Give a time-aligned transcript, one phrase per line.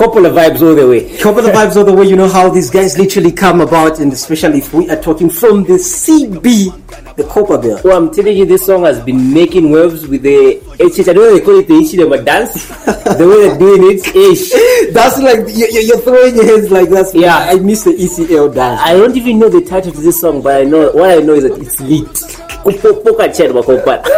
[0.00, 1.14] Coppola vibes all the way.
[1.18, 2.06] Couple of vibes all the way.
[2.06, 5.64] You know how these guys literally come about, and especially if we are talking from
[5.64, 7.84] the CB, the Copperbelt.
[7.84, 11.00] Well, oh, I'm telling you, this song has been making waves with the HH.
[11.06, 12.66] I don't know they call it the HH, but dance.
[13.20, 14.92] the way they're doing it, ish.
[14.94, 17.10] That's like you- you're throwing your hands like that.
[17.14, 17.36] Yeah.
[17.36, 18.80] I miss the ECL dance.
[18.82, 21.34] I don't even know the title to this song, but I know what I know
[21.34, 22.39] is that it's lit.
[22.64, 24.08] Kupopoka chat bakopata.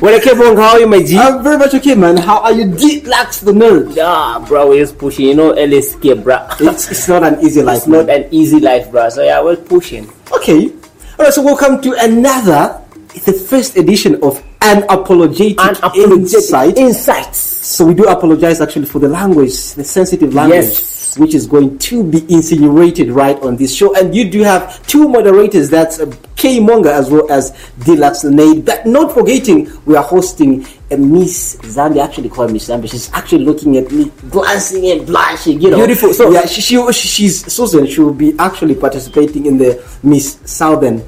[0.00, 1.18] When I came on, how are you, my G?
[1.18, 2.16] I'm very much okay, man.
[2.16, 2.66] How are you?
[2.72, 3.96] Relax the nerve.
[4.00, 5.26] Ah, bro, we're just pushing.
[5.26, 6.46] You know, LSK, bro.
[6.60, 9.08] It's, it's not an easy life, It's not an easy life, bro.
[9.08, 10.08] So yeah, we're pushing.
[10.32, 10.68] Okay.
[11.18, 11.34] All right.
[11.34, 12.80] So welcome to another,
[13.26, 16.78] the first edition of Unapologetic, Unapologetic Insight.
[16.78, 17.38] insights.
[17.38, 20.89] So we do apologize actually for the language, the sensitive language, Yes.
[21.16, 23.94] Which is going to be insinuated right on this show.
[23.96, 27.50] And you do have two moderators, that's uh, K Monga as well as
[27.84, 28.64] Deluxe Nade.
[28.64, 32.04] But not forgetting, we are hosting a Miss Zambia.
[32.04, 32.90] Actually call Miss Zambia.
[32.90, 35.60] She's actually looking at me, glancing and blushing.
[35.60, 36.14] You know, Beautiful.
[36.14, 37.86] So- yeah, she, she, she's Susan.
[37.86, 41.02] She will be actually participating in the Miss Southern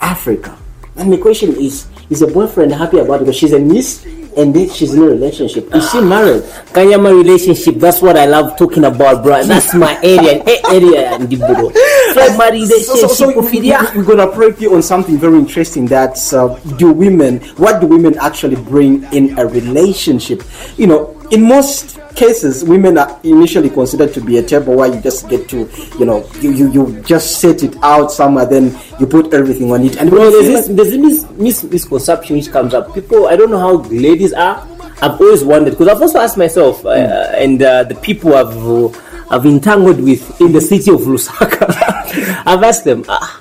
[0.00, 0.56] Africa.
[0.96, 3.18] And my question is: Is your boyfriend happy about it?
[3.20, 4.04] Because she's a Miss,
[4.36, 5.74] and then she's in a relationship.
[5.74, 6.42] Is she married?
[6.72, 9.42] Kanyama relationship, that's what I love talking about, bro.
[9.44, 10.42] That's my area.
[10.44, 11.70] Eh, area and the bro.
[12.12, 15.86] Primary So, so, so we, are gonna break you on something very interesting.
[15.86, 17.40] That's uh, do women?
[17.56, 20.42] What do women actually bring in a relationship?
[20.76, 25.00] You know, in most cases, women are initially considered to be a table where you
[25.00, 29.06] just get to, you know, you you, you just set it out somewhere, then you
[29.06, 29.96] put everything on it.
[29.96, 32.94] And you there's this, there's this mis- mis- misconception which comes up.
[32.94, 34.66] People, I don't know how ladies are.
[35.00, 36.88] I've always wondered because I've also asked myself, uh,
[37.36, 38.88] and uh, the people I've uh,
[39.30, 42.42] I've entangled with in the city of Lusaka.
[42.46, 43.40] I've asked them, ah,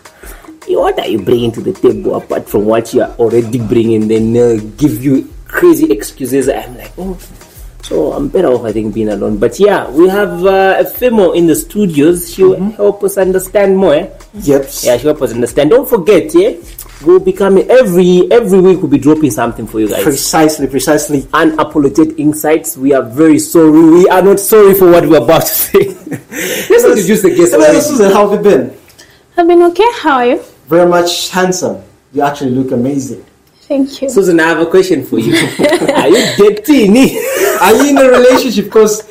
[0.67, 4.07] what are you bringing to the table apart from what you are already bringing?
[4.07, 6.49] Then uh, give you crazy excuses.
[6.49, 7.17] I'm like, oh.
[7.87, 9.37] So I'm better off, I think, being alone.
[9.37, 12.33] But yeah, we have uh, a female in the studios.
[12.33, 13.93] She will help us understand more.
[13.95, 14.09] eh?
[14.33, 14.61] Yep.
[14.83, 15.69] Yeah, she will help us understand.
[15.69, 16.51] Don't forget, yeah,
[17.05, 18.79] we'll be coming every every week.
[18.81, 20.03] We'll be dropping something for you guys.
[20.03, 21.21] Precisely, precisely.
[21.31, 22.75] Unapologetic insights.
[22.75, 23.71] We are very sorry.
[23.71, 25.79] We are not sorry for what we're about to say.
[26.69, 27.53] Let's introduce the guest.
[27.53, 27.79] Hello.
[27.79, 28.11] Susan.
[28.11, 28.77] How have you been?
[29.37, 29.87] I've been okay.
[30.01, 30.43] How are you?
[30.67, 31.81] Very much handsome.
[32.11, 33.23] You actually look amazing.
[33.61, 34.09] Thank you.
[34.09, 35.33] Susan, I have a question for you.
[35.95, 36.95] are you dating?
[37.61, 38.65] Are you in a relationship?
[38.65, 39.03] Because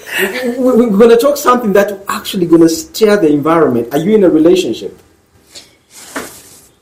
[0.59, 3.89] we- we- we're going to talk something that actually going to stir the environment.
[3.93, 4.99] Are you in a relationship?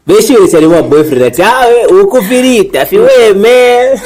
[0.06, 1.22] Basically, it's my boyfriend.
[1.22, 1.38] That's
[1.90, 3.96] ukufirita, fiwe man.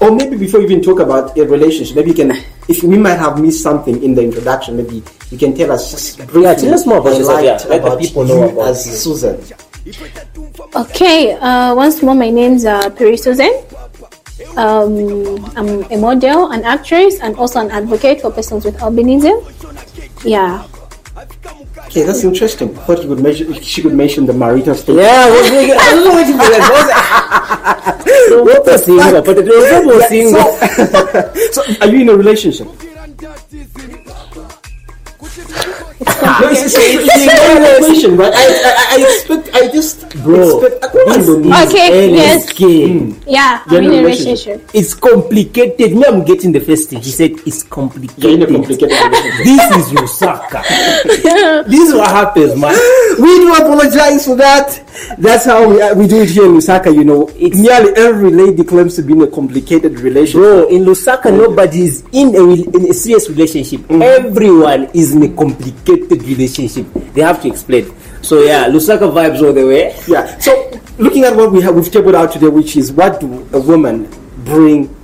[0.00, 2.32] Or maybe before you even talk about a relationship, maybe you can,
[2.68, 6.18] if we might have missed something in the introduction, maybe you can tell us just
[6.18, 6.42] briefly.
[6.42, 7.58] Yeah, tell us more about a yourself, yeah.
[7.68, 8.92] Let the people know about as you.
[8.92, 9.42] Susan.
[10.76, 11.32] Okay.
[11.34, 13.50] Uh, once more, my name's uh, Peri Susan.
[14.56, 19.40] Um, I'm a model, an actress, and also an advocate for persons with albinism.
[20.24, 20.66] Yeah.
[21.86, 22.74] Okay, that's interesting.
[22.74, 25.02] Thought you could mention, she could mention the marital status.
[25.02, 25.70] Yeah, what's going?
[25.70, 26.60] I don't know what you mean.
[28.44, 29.22] What was single?
[29.22, 30.52] But the girl was single.
[31.52, 32.66] So, are you in a relationship?
[36.00, 38.32] No, it's, it's, it's, it's a question, right?
[38.34, 41.62] I, I, I expect, I just Bro, expect, I don't know.
[41.66, 42.52] Okay, yes.
[42.52, 43.22] LSK.
[43.26, 43.62] Yeah.
[43.70, 44.46] You're I'm in in a a relationship.
[44.46, 44.70] relationship.
[44.74, 45.94] It's complicated.
[45.96, 47.00] Me, I'm getting the first thing.
[47.00, 48.22] He said it's complicated.
[48.24, 48.90] You're in a complicated.
[48.90, 50.62] This is Lusaka.
[51.68, 52.74] this is what happens, man.
[53.20, 54.80] we do apologize for that.
[55.18, 56.92] That's how we, uh, we do it here in Lusaka.
[56.92, 60.40] You know, It's- nearly every lady claims to be in a complicated relationship.
[60.40, 63.88] Bro, in Lusaka, nobody is in a, in a serious relationship.
[63.90, 66.86] Everyone is in a complicated relationship.
[67.14, 67.92] They have to explain.
[68.22, 69.94] So yeah, Lusaka vibes all the way.
[70.08, 70.38] Yeah.
[70.38, 73.60] So, looking at what we have, we've tabled out today, which is what do a
[73.60, 74.08] woman
[74.44, 74.94] bring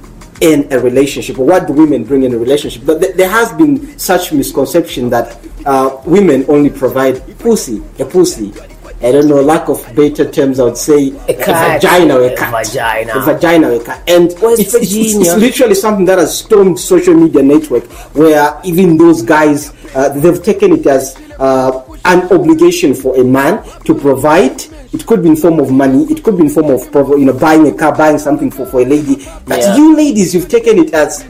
[0.40, 2.82] in a relationship, or what do women bring in a relationship?
[2.86, 8.52] But th- there has been such misconception that uh, women only provide pussy, a pussy.
[9.02, 11.80] I don't know, lack of better terms, I would say a, cat.
[11.80, 13.12] vagina or a A vagina.
[13.16, 14.02] A vagina or a cat.
[14.06, 19.22] And it's, it's, it's, literally something that has stormed social media network where even those
[19.22, 24.60] guys, uh, they've taken it as uh, an obligation for a man to provide.
[24.92, 26.04] It could be in form of money.
[26.12, 26.82] It could be in form of
[27.18, 29.24] you know buying a car, buying something for, for a lady.
[29.46, 29.76] But Yeah.
[29.76, 31.24] you ladies, you've taken it as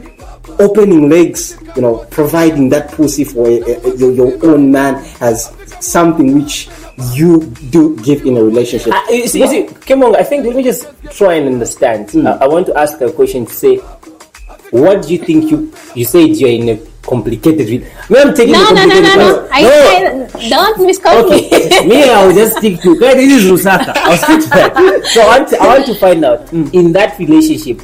[0.59, 1.57] opening legs.
[1.75, 6.67] You know, providing that pussy for a, a- your, your own man as something which
[7.13, 8.93] you do give in a relationship.
[8.93, 12.15] Uh, you see, you see, Kemong, I think let me just try and understand.
[12.15, 13.77] Uh, I want to ask a question to say,
[14.71, 17.67] what do you think you you said you're in a complicated?
[17.67, 19.43] Re- me, I'm taking No, a no, no, complicated no, one.
[19.43, 19.49] no.
[19.51, 21.47] I said, don't misquote me.
[21.47, 22.91] Okay, me, I will just stick to.
[22.95, 23.93] Okay, this is Lusaka.
[23.95, 25.01] I'll stick to that.
[25.11, 27.81] So I want to, I want to find out in that relationship,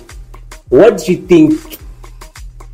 [0.69, 1.53] what do you think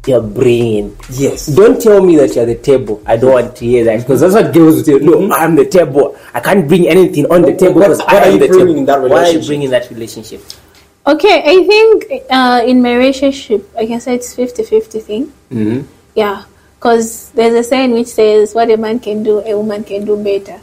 [0.05, 0.97] you're bringing.
[1.11, 1.47] Yes.
[1.47, 3.01] Don't tell me that you're the table.
[3.05, 4.99] I don't want to hear that because that's what girls will tell.
[4.99, 6.17] No, I'm the table.
[6.33, 8.79] I can't bring anything on the table what- because what are you the bringing table.
[8.79, 9.11] in that relationship?
[9.11, 9.47] Why are you relationship?
[9.47, 10.41] bringing that relationship?
[11.05, 15.33] Okay, I think uh, in my relationship, I can say it's 50-50 thing.
[15.51, 15.81] Mm-hmm.
[16.15, 16.43] Yeah,
[16.79, 20.15] because there's a saying which says, "What a man can do, a woman can do
[20.15, 20.59] better."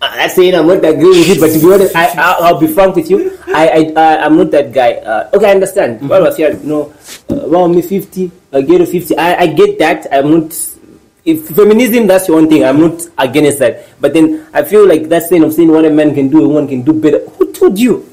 [0.00, 2.60] Uh, That's saying I'm not agree with it, but to be honest, I, I, I'll
[2.60, 3.36] be frank with you.
[3.48, 4.92] I, I, I I'm not that guy.
[5.04, 6.08] Uh, okay, I understand.
[6.08, 6.54] What was here?
[6.62, 6.94] No,
[7.48, 9.16] well, me fifty, I get a fifty.
[9.16, 10.06] I, I get that.
[10.12, 10.52] I'm not.
[11.24, 12.64] If feminism, that's your own thing.
[12.64, 13.86] I'm not against that.
[14.00, 16.48] But then I feel like that saying of saying what a man can do, a
[16.48, 17.20] woman can do better.
[17.20, 18.08] Who told you?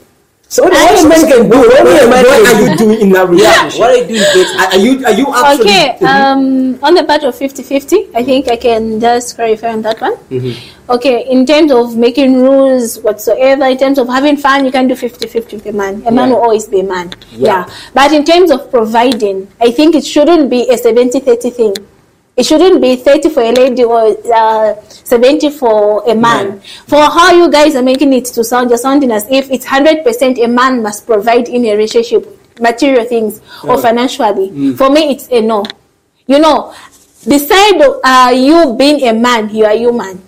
[0.47, 3.01] So what, what a man can do, what, a man What can are you doing
[3.01, 3.79] in that Yeah, relationship?
[3.79, 4.59] what are you doing better?
[4.61, 8.47] Are are you are you actually Okay, um, on the part of 50-50, I think
[8.47, 10.13] I can just clarify on that one.
[10.87, 14.93] Okay, in terms of making rules whatsoever, in terms of having fun, you can do
[14.93, 16.03] 50-50 with a man.
[16.05, 17.11] A man will always be a man.
[17.31, 17.65] Yeah.
[17.65, 17.75] Yeah.
[17.93, 21.73] But in terms of providing, I think it shouldn't be a 70-30 thing.
[22.37, 26.59] It shouldn't be 30 for a lady or uh, 70 for a man.
[26.87, 30.43] For how you guys are making it to sound, you're sounding as if it's 100%
[30.43, 32.27] a man must provide in a relationship,
[32.59, 34.73] material things or financially.
[34.75, 35.63] For me, it's a no.
[36.27, 36.73] You know,
[37.25, 40.21] beside uh, you being a man, you are human.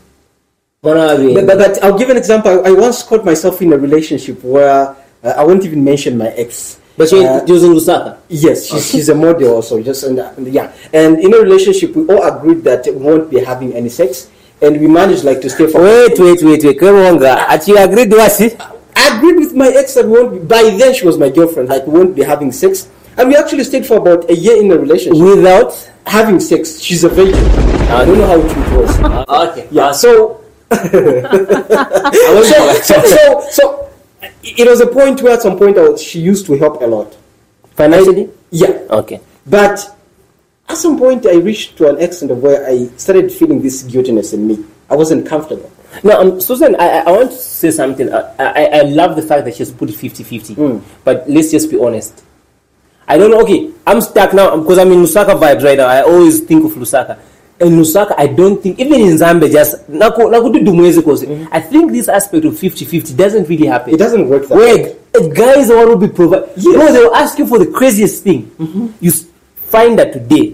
[1.34, 2.52] But, but, but I'll give an example.
[2.66, 6.28] I, I once caught myself in a relationship where uh, I won't even mention my
[6.30, 6.80] ex.
[6.98, 8.18] But she Uh, using Lusaka.
[8.28, 9.80] Yes, she's, she's a model also.
[9.82, 13.40] Just and, uh, yeah, and in a relationship, we all agreed that we won't be
[13.40, 14.28] having any sex,
[14.62, 15.82] and we managed like to stay for.
[15.84, 16.80] Wait, wait, wait, wait.
[16.80, 18.60] Kwemonga, ati you agreed was it?
[18.96, 20.32] I agreed with my ex that we won't.
[20.34, 21.70] Be, by then, she was my girlfriend.
[21.70, 24.72] Like we won't be having sex, and we actually stayed for about a year in
[24.72, 25.72] a relationship Without?
[26.08, 26.80] having sex.
[26.82, 27.36] She's a virgin.
[27.94, 29.00] I don't know how true it was.
[29.50, 29.68] Okay.
[29.70, 30.42] Yeah, so
[30.72, 30.82] so,
[32.82, 33.87] so, so, so
[34.58, 37.16] it was a point where at some point was, she used to help a lot.
[37.76, 38.30] Financially?
[38.52, 39.20] Yeah, Okay.
[39.46, 39.96] but
[40.70, 44.34] at some point I reached to an extent of where I started feeling this guiltiness
[44.34, 44.66] in me.
[44.90, 45.72] I wasn't comfortable.
[46.04, 48.12] Now, um, Susan, I, I want to say something.
[48.14, 50.56] I, I, I love the fact that she's put it 50 50.
[50.56, 50.82] Mm.
[51.04, 52.24] But let's just be honest.
[53.08, 53.42] I don't know.
[53.42, 55.88] Okay, I'm stuck now because I'm in Lusaka vibes right now.
[55.88, 57.18] I always think of Lusaka.
[57.60, 61.26] In Lusaka, I don't think, even in Zambia, just naku- nakudu dumwezi kose.
[61.26, 61.48] Mhm.
[61.52, 63.94] I think this aspect of 50 50 doesn't really happen.
[63.94, 64.96] It doesn't work that Where way.
[65.16, 66.44] a guy is the one who be provide.
[66.56, 66.66] Yes.
[66.78, 68.52] No, they will ask you for the craziest thing.
[68.60, 68.88] Mm-hmm.
[69.02, 69.12] You
[69.72, 70.54] find that today,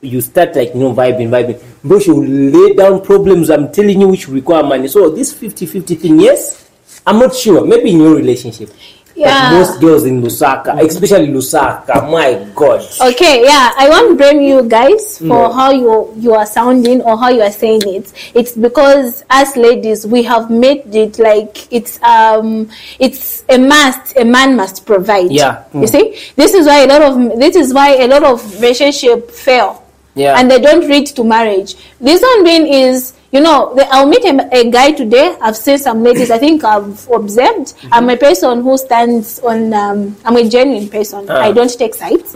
[0.00, 1.56] you start like, you know, vibing, vibing.
[1.82, 4.86] Bro, she will lay down problems, I'm telling you, which require money.
[4.88, 6.64] So, this 50 50 thing, yes,
[7.06, 7.64] I'm not sure.
[7.66, 8.70] Maybe in your relationship.
[9.14, 9.50] Yeah.
[9.50, 12.82] But most girls in Lusaka, especially Lusaka, my God.
[13.00, 17.28] Okay, yeah, I won't blame you guys for how you you are sounding or how
[17.28, 18.12] you are saying it.
[18.34, 22.68] It's because as ladies we have made it like it's um
[22.98, 24.16] it's a must.
[24.16, 25.30] A man must provide.
[25.30, 25.64] Yeah.
[25.72, 29.30] You see, this is why a lot of this is why a lot of relationship
[29.30, 29.82] fail.
[30.14, 30.38] Yeah.
[30.38, 31.74] And they don't reach to marriage.
[32.00, 35.36] This one being is you know, the, I'll meet a, a guy today.
[35.42, 36.30] I've seen some ladies.
[36.30, 37.74] I think I've observed.
[37.90, 39.74] I'm a person who stands on.
[39.74, 41.26] Um, I'm a genuine person.
[41.28, 41.42] Ah.
[41.42, 42.32] I don't take sides.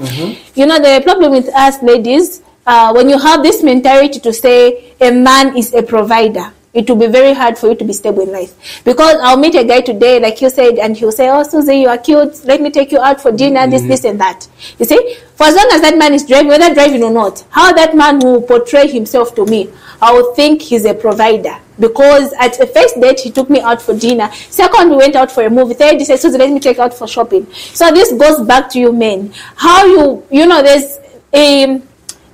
[0.57, 4.93] You know, the problem with us ladies, uh, when you have this mentality to say
[5.01, 8.23] a man is a provider, it will be very hard for you to be stable
[8.23, 8.83] in life.
[8.85, 11.89] Because I'll meet a guy today, like you said, and he'll say, "Oh, Susie, you
[11.89, 12.45] are cute.
[12.45, 13.67] Let me take you out for dinner.
[13.67, 13.91] This, mm-hmm.
[13.91, 14.47] this, and that."
[14.79, 17.73] You see, for as long as that man is driving, whether driving or not, how
[17.73, 19.71] that man will portray himself to me,
[20.01, 21.57] I will think he's a provider.
[21.81, 24.31] Because at the first date, he took me out for dinner.
[24.51, 25.75] Second, we went out for a movie.
[25.75, 27.47] Third, he said, Susie, let me take you out for shopping.
[27.53, 29.33] So this goes back to you men.
[29.55, 30.99] How you, you know, there's
[31.33, 31.81] a,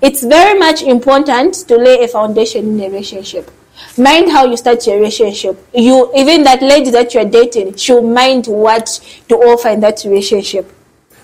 [0.01, 3.51] it's very much important to lay a foundation in a relationship.
[3.97, 5.57] Mind how you start your relationship.
[5.75, 8.87] You even that lady that you're dating should mind what
[9.29, 10.71] to offer in that relationship.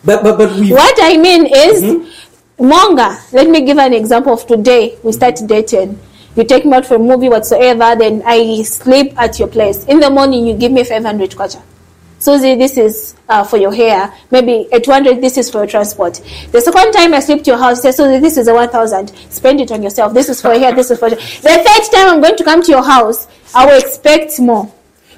[0.04, 2.68] But but but we What I mean is, mm-hmm.
[2.68, 4.98] Monga, let me give an example of today.
[5.02, 5.98] We start dating.
[6.36, 9.84] You take me out for a movie whatsoever, then I sleep at your place.
[9.86, 11.60] In the morning, you give me 500 kwacha.
[12.20, 14.12] Susie, this is uh, for your hair.
[14.30, 16.20] Maybe a 200, this is for your transport.
[16.52, 19.08] The second time I sleep to your house, say, Susie, this is a 1,000.
[19.30, 20.12] Spend it on yourself.
[20.12, 21.08] This is for your hair, this is for...
[21.10, 24.70] The third time I'm going to come to your house, I will expect more.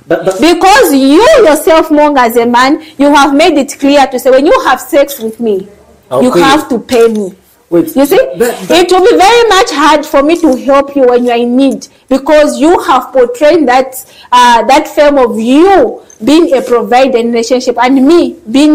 [0.07, 4.19] but, but Because you yourself, Monga, as a man, you have made it clear to
[4.21, 5.67] say, when you have sex with me,
[6.09, 7.35] I'll you have to pay me.
[7.69, 7.97] Wait.
[7.97, 11.25] You see, But- it will be very much hard for me to help you when
[11.25, 13.90] you are in need because you have portrayed that
[14.31, 18.75] uh, that film of you being a provider in relationship and me being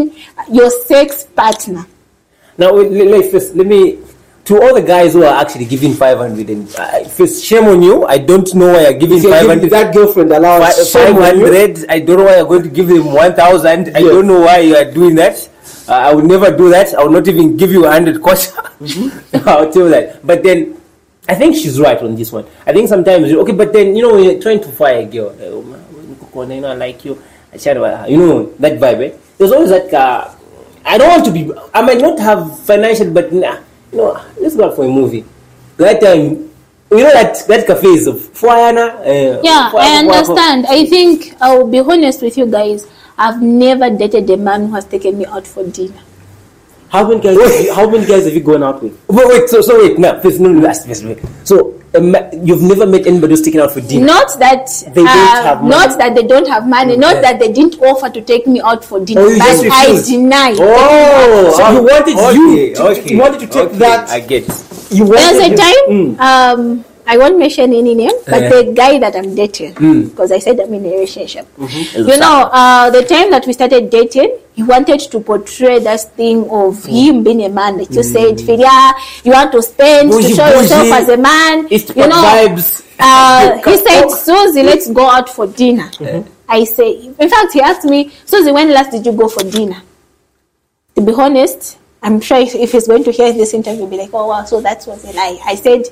[0.51, 1.85] your sex partner.
[2.57, 3.99] Now, wait, let, let, first, let me.
[4.47, 8.05] To all the guys who are actually giving 500, and uh, first, shame on you.
[8.05, 9.69] I don't know why you're giving if you give 500.
[9.71, 10.63] that girlfriend allows
[10.93, 11.47] Fi- shame on you.
[11.51, 14.07] 500 i don't know why you're going to give them 1000 i Yes.
[14.13, 15.35] don't know why you are doing that
[15.87, 16.87] Uh, I would never do that.
[16.95, 18.59] I would not even give you a hundred kwacha.
[19.47, 20.19] I'll tell you that.
[20.29, 20.75] But then,
[21.27, 22.45] I think she's right on this one.
[22.65, 25.29] I think sometimes, okay, but then, you know, when you're trying to fire a girl,
[25.29, 28.73] uh, oh, ma- you know, I like you, I chat about her, you know, that
[28.79, 29.17] vibe, eh?
[29.37, 30.33] There's always that, uh,
[30.85, 33.57] I don't want to be, I might not have financial, but, nah,
[33.91, 35.25] you know, let's go out for a movie.
[35.77, 36.47] That time,
[36.89, 38.95] you know that, that cafe is Foyana.
[39.01, 40.65] Uh, Yeah, Foy- I understand.
[40.67, 42.87] I think I will be honest with you guys.
[43.17, 45.99] I've never dated a man who has taken me out for dinner.
[46.89, 47.37] How many guys?
[47.37, 48.93] have you- how many guys have you gone out with?
[49.07, 51.19] Wait, wait, so, so wait, no, please, no, no, last, please, wait.
[51.43, 54.05] So, a ma- you've never met anybody who's taken out for dinner?
[54.05, 55.69] Not that They don't uh, have money.
[55.75, 58.85] not that they don't have money, not that they didn't offer to take me out
[58.85, 60.09] for dinner, Oh, you but just I refused.
[60.09, 60.55] deny.
[60.59, 64.43] Oh, So you wanted you to- okay, you wanted to take okay, that- I get.
[64.89, 66.19] You There's wanted a time, Mm.
[66.19, 68.49] um, I won't mention any name, but Yeah.
[68.49, 70.09] the guy that I'm dating, Mm.
[70.09, 71.45] because I said I'm in a relationship.
[71.57, 72.09] Mm-hmm.
[72.09, 76.41] You know, uh, the time that we started dating, he wanted to portray this thing
[76.49, 76.89] of Mm.
[76.89, 77.77] him being a man.
[77.77, 81.67] Like you said, Filia, you want to spend to Bougie, show yourself as a man.
[81.69, 82.83] East you know, vibes.
[82.99, 84.09] uh, he said.
[84.09, 85.89] Susie, let's go out for dinner.
[86.49, 89.81] I say, in fact, he asked me, Susie, when last did you go for dinner?
[90.95, 93.97] To be honest, I'm sure if, if he's going to hear this interview, he'll be
[93.97, 95.39] like, oh, wow, so that was a lie.
[95.45, 95.83] I said,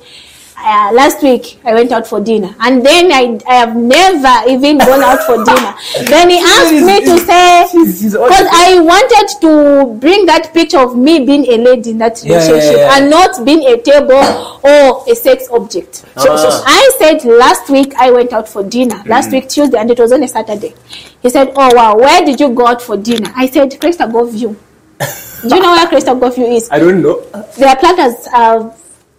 [0.58, 4.78] uh, last week I went out for dinner, and then I, I have never even
[4.78, 5.74] gone out for dinner.
[6.08, 10.52] then he asked me to say, She's- she's all- because I wanted to bring that
[10.54, 12.96] picture of me being a lady in that Yeah, yeah, relationship yeah.
[12.96, 15.96] and not being a table or a sex object.
[16.16, 16.62] So, so Ah.
[16.66, 19.02] I said last week I went out for dinner.
[19.06, 20.74] Last week Tuesday, and it was on a Saturday.
[21.22, 24.24] He said, "Oh wow, where did you go out for dinner?" I said, "Crystal Go
[24.24, 24.56] View."
[25.42, 26.68] Do you know where Crystal Go View is?
[26.70, 27.20] I don't know.
[27.58, 28.72] Their platters are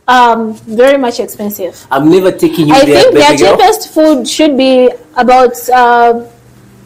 [0.08, 1.86] um, very much expensive.
[1.92, 3.58] I'm never taking you I there, think their girl.
[3.58, 5.70] cheapest food should be about.
[5.70, 6.28] Um,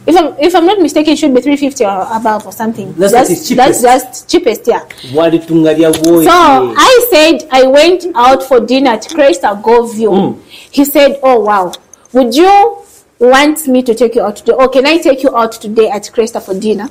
[0.08, 2.92] if I'm, if I'm not mistaken, it should be 350 or above or something.
[2.94, 3.82] That's what is that's cheapest.
[3.84, 4.84] just cheapest, yeah.
[5.13, 6.24] Wali tungalia boy.
[6.24, 6.32] So
[6.75, 10.10] I said I went out for dinner at Crystal Go View.
[10.10, 10.42] Mm.
[10.72, 11.72] He said, "Oh wow,
[12.13, 12.84] would you
[13.20, 14.54] want me to take you out today?
[14.54, 16.90] Or can I take you out today at Crystal for dinner?"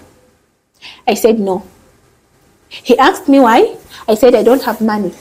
[1.06, 1.66] I said no.
[2.68, 3.76] He asked me why.
[4.06, 5.12] I said I don't have money.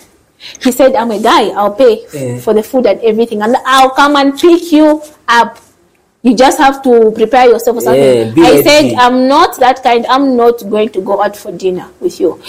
[0.64, 1.50] He said I'm a guy.
[1.50, 2.40] I'll pay Eh.
[2.40, 5.60] for the food and everything, and I'll come and pick you up.
[6.22, 8.34] You just have to prepare yourself for something.
[8.36, 10.06] Yeah, I said I'm not that kind.
[10.08, 12.42] I'm not going to go out for dinner with you.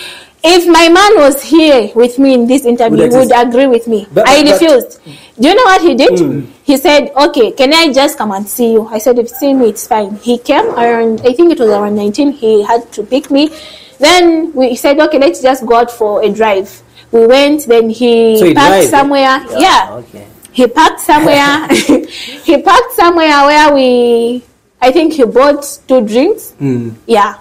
[0.43, 3.87] If my man was here with me in this interview, Would he would agree with
[3.87, 4.07] me.
[4.13, 4.99] But- I but- refused.
[5.39, 6.19] Do you know what he did?
[6.19, 6.41] Hmm.
[6.65, 9.53] He said, "Okay, can I just come and see you?" I said, "If you see
[9.55, 11.21] me, it's fine." He came around.
[11.25, 12.33] I think it was around 19.
[12.33, 13.51] He had to pick me.
[13.99, 16.83] Then we said, "Okay, let's just go out for a drive."
[17.13, 17.67] We went.
[17.67, 18.87] Then he So he parked drive, eh?
[18.89, 19.45] somewhere.
[19.59, 20.27] yeah Okay.
[20.53, 21.69] he parked somewhere
[22.49, 24.43] he parked somewhere where we
[24.83, 26.95] i think he bought two drinks Mm.
[27.07, 27.39] yeah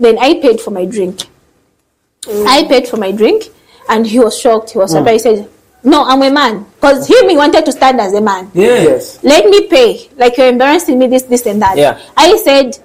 [0.00, 1.20] then i paid for my drink
[2.46, 3.44] i paid for my drink
[3.88, 5.48] and he was shocked he was surprised he said
[5.84, 8.82] no i'm a man because him he wanted to stand as a man Yeah.
[8.82, 9.22] Yes.
[9.22, 11.98] let me pay like you're embarrassing me this this and that Yeah.
[12.16, 12.76] i said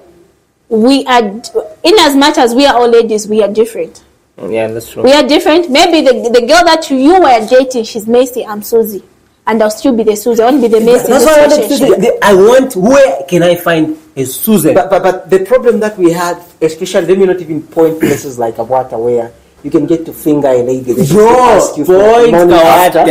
[0.70, 4.04] we are in as much as we are all ladies we are different
[4.38, 5.04] Yeah, that's true.
[5.04, 5.70] we are different.
[5.70, 9.04] Maybe the, the girl that you were dating, she's Macy, I'm Susie.
[9.48, 10.42] And I'll still be the Susie.
[10.42, 11.08] I won't be the Macy.
[11.08, 12.14] That's this why I wanted to relationship.
[12.14, 12.20] say.
[12.24, 12.76] I want.
[12.76, 14.74] Where can I find a Susan?
[14.74, 18.40] But, but, but the problem that we had, especially, let me not even point places
[18.40, 19.32] like Awata where
[19.64, 20.94] you can get to finger a lady.
[20.94, 23.04] They Bro, ask you for point money after.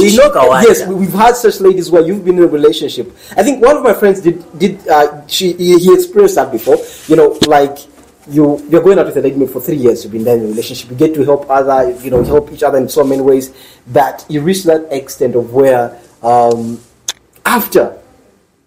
[0.00, 0.62] We know Kawata.
[0.68, 3.12] Yes, we- we've had such ladies where you've been in a relationship.
[3.36, 6.76] I think one of my friends did did uh, she he, he experienced that before.
[7.08, 7.76] You know, like
[8.28, 10.04] you you're going out with a lady for three years.
[10.04, 10.90] You've been there in a relationship.
[10.90, 13.52] You get to help other, you know, help each other in so many ways
[13.88, 16.80] that you reach that extent of where um,
[17.44, 17.98] after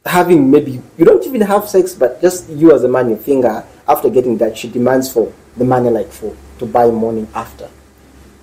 [0.05, 3.63] having maybe you don't even have sex, but just you as a man, your finger
[3.87, 7.69] after getting that, she demands for the money like for to buy morning after,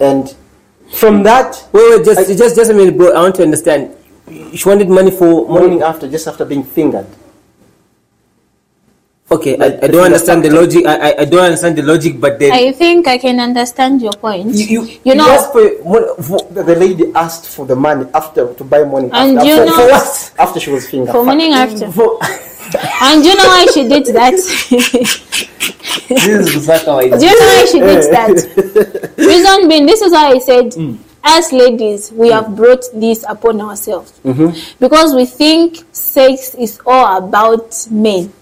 [0.01, 0.35] and
[0.95, 3.13] from that Wait, wait, just, I- just, just a minute, bro.
[3.13, 3.97] I want to understand.
[4.55, 5.83] She wanted money for morning morning.
[5.83, 7.07] after, just after being fingered.
[9.33, 10.85] Okay, Like I, I don't understand the logic.
[10.87, 14.13] I, I, I don't understand the logic, but then I think I can understand your
[14.13, 14.53] point.
[14.55, 15.65] you, you, You know- ask for,
[16.23, 19.55] for The, the lady asked for the money after to buy money, And after, you
[19.57, 20.33] after, know- for what?
[20.39, 21.13] After she was fingered.
[21.13, 21.91] For morning after.
[21.91, 22.19] for
[23.01, 24.33] And you know why she did that?
[26.09, 27.19] this is Lusaka.
[27.19, 29.15] Do you know why she did that?
[29.17, 30.97] Reason being, this is why I said, hmm.
[31.25, 34.13] as ladies, we have brought this upon ourselves.
[34.25, 34.77] Mm-hmm.
[34.79, 38.33] Because we think sex is all about men.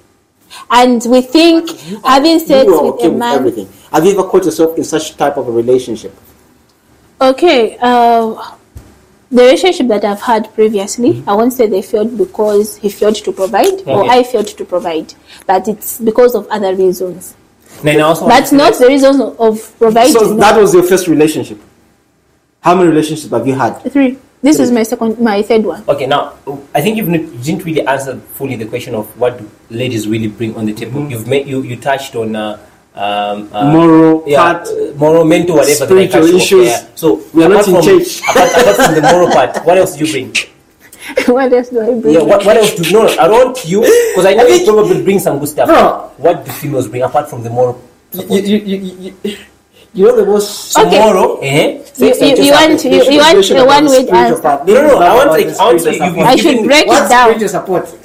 [0.70, 1.70] And we think
[2.04, 3.68] having sex you are with okay a with everything.
[3.92, 6.14] Have you ever caught yourself in such type of a relationship?
[7.20, 8.56] Okay, uh,
[9.30, 13.32] the relationship that I've had previously, I won't say they failed because he failed to
[13.32, 15.14] provide or I failed to provide,
[15.46, 17.36] but it's because of other reasons.
[17.82, 20.12] Then also That's not the reason of providing.
[20.12, 21.60] So that was your first relationship.
[22.60, 23.78] How many relationships have you had?
[23.92, 24.18] three.
[24.42, 25.84] This is my second, my third one.
[25.86, 26.32] Okay, now
[26.74, 30.08] I think you've not, you didn't really answer fully the question of what do ladies
[30.08, 31.00] really bring on the table.
[31.00, 31.10] Mm-hmm.
[31.10, 32.58] You've made you you touched on uh,
[32.94, 35.84] um, uh, Moral yeah, part, uh, moral, mental, whatever.
[35.84, 36.68] spiritual touched issues.
[36.68, 36.88] Yeah.
[36.94, 38.20] So We are not in from, church.
[38.22, 40.34] Apart, apart from the moral part, what else do you bring?
[41.26, 42.14] what else do I bring?
[42.14, 43.04] Yeah, what, what else do no?
[43.04, 45.68] no, I don't want you because I know you probably bring some good stuff.
[45.68, 46.12] Bro.
[46.16, 47.80] What do females bring apart from the moral?
[48.12, 49.36] You, you, you,
[49.94, 50.72] you, you, you know the most.
[50.72, 50.98] So Okay.
[50.98, 51.78] moral, eh?
[52.00, 54.42] You, sex you, and you want you, you want a one way answer.
[54.42, 57.34] No, no, no, I want like- I want to- you- I should break it down.
[57.34, 57.84] spiritual support?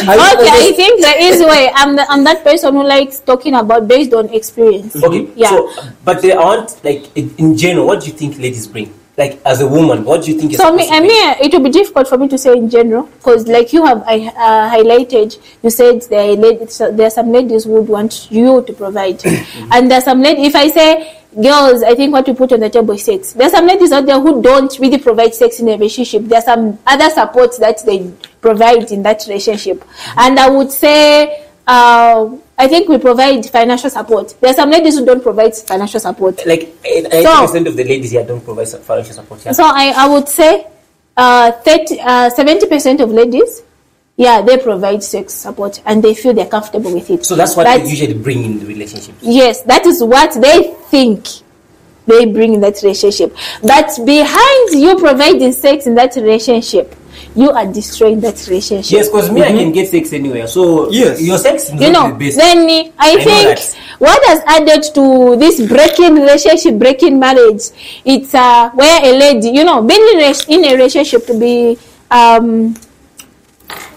[0.00, 1.70] Okay, I think there is a way.
[1.74, 4.96] I'm the, I'm that person who likes talking about based on experience.
[4.96, 5.28] Okay.
[5.36, 5.50] Yeah.
[5.50, 5.72] So,
[6.04, 7.86] but they aren't like in, in general.
[7.86, 8.92] What do you think ladies bring?
[9.20, 10.54] Like as a woman, what do you think?
[10.54, 12.70] So me, supposed to I mean, it will be difficult for me to say in
[12.70, 17.10] general because, like you have I, uh, highlighted, you said there are, ladies, there are
[17.10, 19.22] some ladies who would want you to provide,
[19.72, 20.46] and there are some ladies.
[20.46, 23.34] If I say girls, I think what we put on the table is sex.
[23.34, 26.22] There are some ladies out there who don't really provide sex in a relationship.
[26.22, 28.10] There are some other supports that they
[28.40, 29.84] provide in that relationship,
[30.16, 31.46] and I would say.
[31.70, 34.34] Uh, I think we provide financial support.
[34.40, 36.44] There are some ladies who don't provide financial support.
[36.44, 39.44] like eighty percent of the ladies here don't provide financial support.
[39.44, 39.52] Yeah.
[39.52, 40.66] So I, I would say
[41.16, 43.62] uh, 30, uh, 70% of ladies,
[44.16, 47.24] yeah, they provide sex support and they feel they're comfortable with it.
[47.24, 49.14] So that's what But they usually bring in the relationship.
[49.20, 51.26] Yes, that is what they think
[52.06, 53.36] they bring in that relationship.
[53.62, 56.96] But behind you providing sex in that relationship,
[57.34, 58.92] you are destroying that relationship.
[58.92, 60.46] Yes, because me, I can get sex anywhere.
[60.46, 61.20] So Yes.
[61.20, 62.36] your sex is you not know, the best.
[62.38, 63.58] then I I think
[63.98, 67.62] what has added to this breaking relationship, breaking marriage,
[68.04, 71.78] it's uh, where a lady, you know, being in a, in a relationship to be,
[72.10, 72.74] um,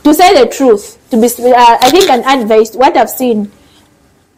[0.03, 3.51] to say the truth, to be, uh, I think an advice, what I've seen,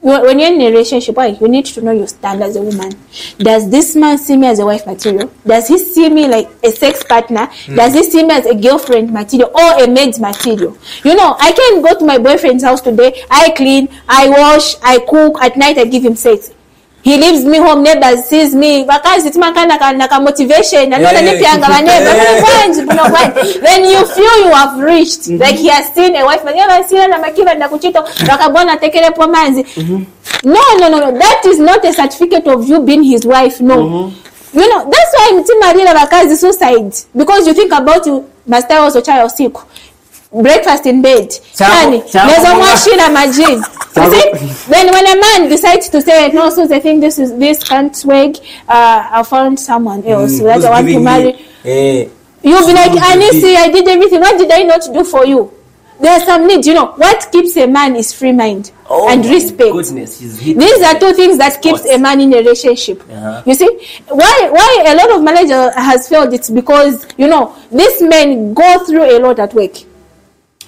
[0.02, 2.62] when when you're in a relationship, why you need to know your stand as a
[2.62, 2.92] woman.
[3.38, 5.32] Does this man see me as a wife material?
[5.46, 7.48] Does he see me like a sex partner?
[7.66, 7.76] Hmm.
[7.76, 10.78] Does he see me as a girlfriend material or a maid material?
[11.04, 13.24] You know, I can go to my boyfriend's house today.
[13.32, 15.42] I clean, I wash, I cook.
[15.42, 16.52] At night, I give him sex.
[17.06, 18.84] He leaves me home, neighbors sees me.
[18.84, 20.92] Bakazi timakana kana ka motivation.
[20.92, 21.34] Another Yeah.
[21.34, 22.16] nipianga neighbors.
[22.16, 22.42] Yeah.
[22.44, 23.60] Kwanji, kuno kwanji.
[23.62, 25.22] Then you feel you have reached.
[25.30, 25.38] Mm-hmm.
[25.38, 26.84] Like he has seen a wife material.
[26.84, 28.04] Sina na makiba ndakuchito.
[28.28, 29.64] Bakabona tekele po manzi.
[29.64, 30.06] Mm-hmm.
[30.46, 31.12] No, no, no, no.
[31.20, 33.62] That is not a certificate of you being his wife.
[33.62, 33.76] No.
[33.78, 34.60] Mm-hmm.
[34.60, 36.92] You know, that's why mtimarira bakazi suicide.
[37.16, 39.54] Because you think about you, master also child sick.
[40.42, 41.32] Breakfast in bed.
[41.56, 42.72] Chako- Yani, chako there's a mama.
[42.72, 43.58] machine majin.
[43.96, 44.72] You see?
[44.72, 47.96] Then when a man decides to say, no, so I think this is this can't
[48.06, 48.36] work,
[48.68, 51.34] uh, I found someone else that I want to marry.
[51.34, 52.08] me, eh,
[52.44, 54.20] You'll be like, Who's Anisi, I did everything.
[54.20, 55.52] What did I not do for you?
[56.00, 56.66] There's some need.
[56.66, 59.72] You know, what keeps a man is free mind oh and respect.
[59.72, 61.96] Goodness, These are two things that keeps What?
[61.96, 63.02] a man in a relationship.
[63.10, 63.42] Uh-huh.
[63.46, 63.70] You see,
[64.10, 66.34] why why a lot of marriage uh, has failed?
[66.34, 69.72] It's because you know these men go through a lot at work.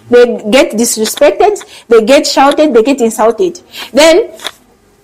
[0.09, 3.61] They get disrespected, they get shouted, they get insulted.
[3.91, 4.31] Then,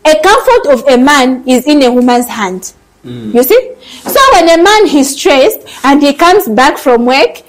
[0.06, 2.74] a comfort of a man is in a woman's hand.
[3.06, 3.34] Mm.
[3.34, 7.44] You see, so when a man is stressed and he comes back from work,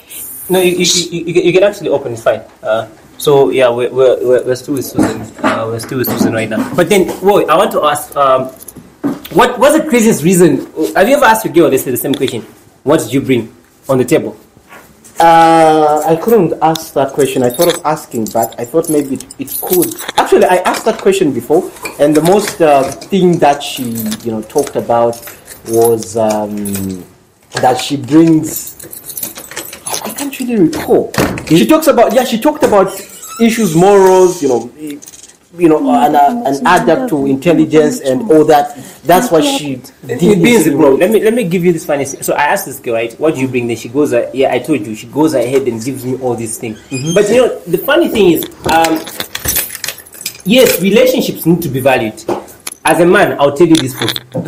[0.49, 2.13] No, you, you, you, you, can actually open.
[2.13, 2.41] It's fine.
[2.61, 2.87] Uh,
[3.17, 5.21] so yeah, we're, we're, we're, we're still with Susan.
[5.43, 6.73] Uh, we're still with Susan right now.
[6.75, 8.49] But then, whoa, I want to ask, um,
[9.31, 10.67] what was the craziest reason?
[10.95, 12.41] Have you ever asked your girl this the same question?
[12.83, 13.55] What did you bring
[13.89, 14.37] on the table?
[15.19, 17.41] Uh, I couldn't ask that question.
[17.41, 19.95] I thought of asking, but I thought maybe it, it could.
[20.17, 23.83] Actually, I asked that question before, and the most uh, thing that she,
[24.23, 25.15] you know, talked about
[25.69, 27.03] was um,
[27.61, 28.75] that she brings.
[30.03, 31.13] I can't really recall.
[31.47, 32.25] She talks about yeah.
[32.25, 32.91] She talked about
[33.39, 34.71] issues, morals, you know,
[35.57, 38.75] you know, and uh, up to intelligence and all that.
[39.03, 39.81] That's what she.
[40.07, 40.95] It means, bro.
[40.95, 42.05] Let me let me give you this funny.
[42.05, 43.13] So I asked this girl, right?
[43.19, 43.67] What do you bring?
[43.67, 44.95] Then she goes, uh, yeah, I told you.
[44.95, 46.79] She goes ahead and gives me all these things.
[47.13, 48.99] But you know, the funny thing is, um,
[50.45, 52.23] yes, relationships need to be valued.
[52.83, 53.95] As a man, I'll tell you this.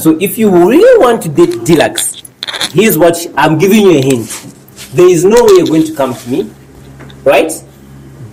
[0.04, 2.24] So if you really want to date Deluxe,
[2.72, 4.28] here's what she- I'm giving you a hint.
[4.94, 6.50] There is no way you're going to come to me,
[7.24, 7.52] right?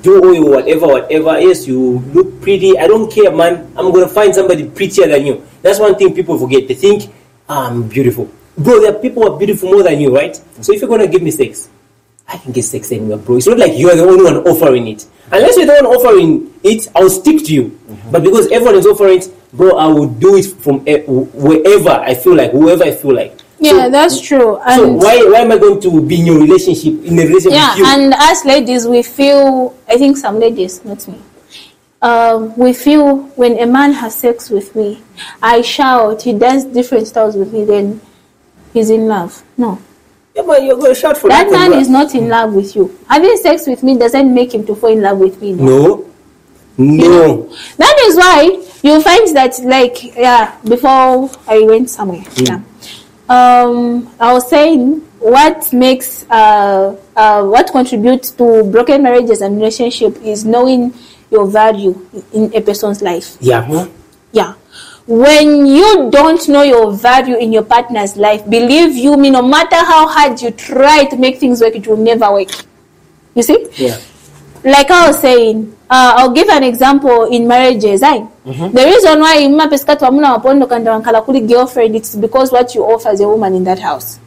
[0.04, 1.40] Do whatever, whatever.
[1.40, 2.76] Yes, you look pretty.
[2.78, 3.72] I don't care, man.
[3.76, 5.42] I'm gonna find somebody prettier than you.
[5.64, 6.68] That's one thing people forget.
[6.68, 7.08] They think
[7.48, 8.80] "Ah, I'm beautiful, bro.
[8.80, 10.36] There are people who are beautiful more than you, right?
[10.60, 11.68] So if you're gonna give me sex,
[12.28, 13.36] I can get sex anywhere, bro.
[13.40, 15.06] It's not like you're the only one offering it.
[15.32, 17.78] Unless you're the one offering it, I'll stick to you.
[18.12, 22.34] But because everyone is offering it, bro, I will do it from wherever I feel
[22.36, 23.32] like, whoever I feel like.
[23.58, 24.56] Yeah, So- that's true.
[24.58, 27.52] And So why why am I going to be in your relationship in a relationship
[27.52, 27.86] yeah with you?
[27.86, 31.18] and as ladies we feel i think some ladies not me
[32.04, 35.02] um, with you, when a man has sex with me,
[35.42, 38.00] I shout, he does different styles with me, then
[38.74, 39.42] he's in love.
[39.56, 39.80] No.
[40.36, 42.76] Yeah, but you're going to shout for That nothing, man is not in love with
[42.76, 42.94] you.
[43.08, 45.54] Having sex with me doesn't make him to fall in love with me.
[45.54, 46.06] No.
[46.76, 47.08] No.
[47.08, 47.56] No.
[47.78, 48.42] That is why
[48.82, 52.60] you find that, like, yeah, before I went somewhere, yeah.
[53.28, 60.16] Um, I was saying what makes, uh, uh, what contributes to broken marriages and relationship
[60.22, 60.92] is knowing
[61.30, 61.98] your value
[62.32, 63.36] in a person's life.
[63.40, 63.86] Yeah.
[64.32, 64.54] Yeah.
[65.06, 69.76] When you don't know your value in your partner's life, believe you me, no matter
[69.76, 72.50] how hard you try to make things work, it will never work.
[73.34, 73.66] You see?
[73.76, 73.98] Yeah.
[74.64, 78.02] Like I was saying, uh, I'll give an example in marriages.
[78.02, 82.74] I, The reason why imma pesikati wamuna wapondo kanda wankala kuli girlfriend, it's because what
[82.74, 84.18] you offer as a woman in that house.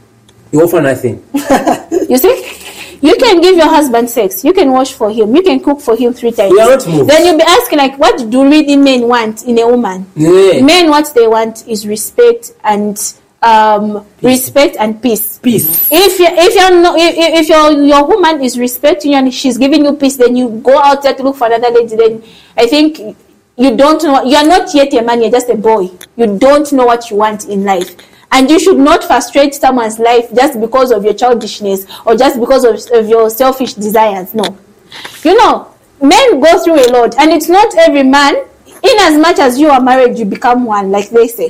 [0.52, 1.23] You offer nothing.
[2.10, 2.58] You see?
[3.02, 4.43] You can give your husband sex.
[4.43, 5.36] You can wash for him.
[5.36, 6.52] You can cook for him three times.
[6.52, 7.10] You are not moved.
[7.10, 10.08] Then you'll be asking, like, what do really men want in a woman?
[10.15, 10.62] Yeah.
[10.62, 12.97] Men, what they want is respect and
[13.41, 15.39] um, respect and peace.
[15.39, 15.89] Peace.
[15.91, 19.58] If you if you're not if, if your your woman is respecting you and she's
[19.58, 21.95] giving you peace, then you go out there to look for another lady.
[21.95, 22.23] Then
[22.56, 23.17] I think
[23.58, 24.23] you don't know.
[24.23, 25.21] You are not yet a man.
[25.21, 25.89] You're just a boy.
[26.15, 27.95] You don't know what you want in life.
[28.32, 32.65] And you should not frustrate someone's life just because of your childishness or just because
[32.65, 34.34] of, of your selfish desires.
[34.34, 34.58] No.
[35.23, 39.39] You know, men go through a lot, and it's not every man, in as much
[39.39, 41.50] as you are married, you become one, like they say.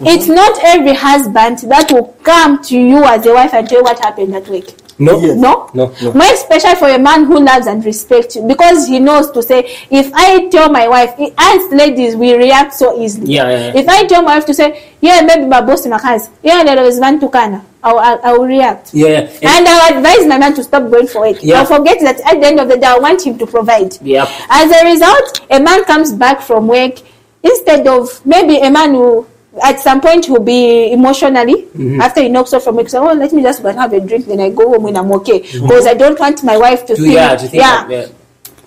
[0.00, 0.14] Mhm.
[0.14, 3.84] It's not every husband that will come to you as a wife and tell you
[3.84, 4.74] what happened that week.
[4.98, 5.20] No.
[5.20, 5.36] Yes.
[5.36, 5.68] No?
[5.74, 6.12] No, no.
[6.12, 9.76] More especially for a man who loves and respects you because he knows to say,
[9.90, 13.34] if I tell my wife, as ladies, we react so easily.
[13.34, 13.80] Yeah, yeah, yeah.
[13.80, 16.62] If I tell my wife to say, yeah, maybe my boss in my house, yeah,
[16.62, 18.94] there is one to kana, I'll, I'll, I'll react.
[18.94, 19.08] Yeah.
[19.08, 19.18] yeah.
[19.42, 21.42] And- And I'll advise my man to stop going for it.
[21.42, 21.60] Yeah.
[21.60, 23.96] I'll forget that at the end of the day, I want him to provide.
[24.00, 24.26] Yeah.
[24.48, 26.94] As a result, a man comes back from work
[27.42, 29.26] instead of maybe a man who
[29.62, 32.00] at some point will be emotionally Mm-hmm.
[32.00, 32.88] after he knocks off from work.
[32.88, 34.96] So, oh, let me just go and have a drink, then I go home when
[34.96, 37.88] I'm okay because I don't want my wife to To- yeah, to think yeah.
[37.88, 38.06] yeah.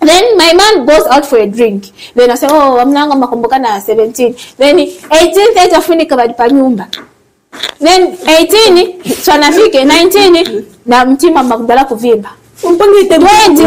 [0.00, 1.86] Then my man goes out for a drink.
[2.14, 4.56] Then I say, oh, mnanga makumbuka na 17.
[4.56, 6.86] Then 18 theta funika bali pa nyumba.
[7.80, 12.30] Then 18 twanafike 19 na mtima makudala kuvimba.
[12.64, 13.62] Mpangite Twenty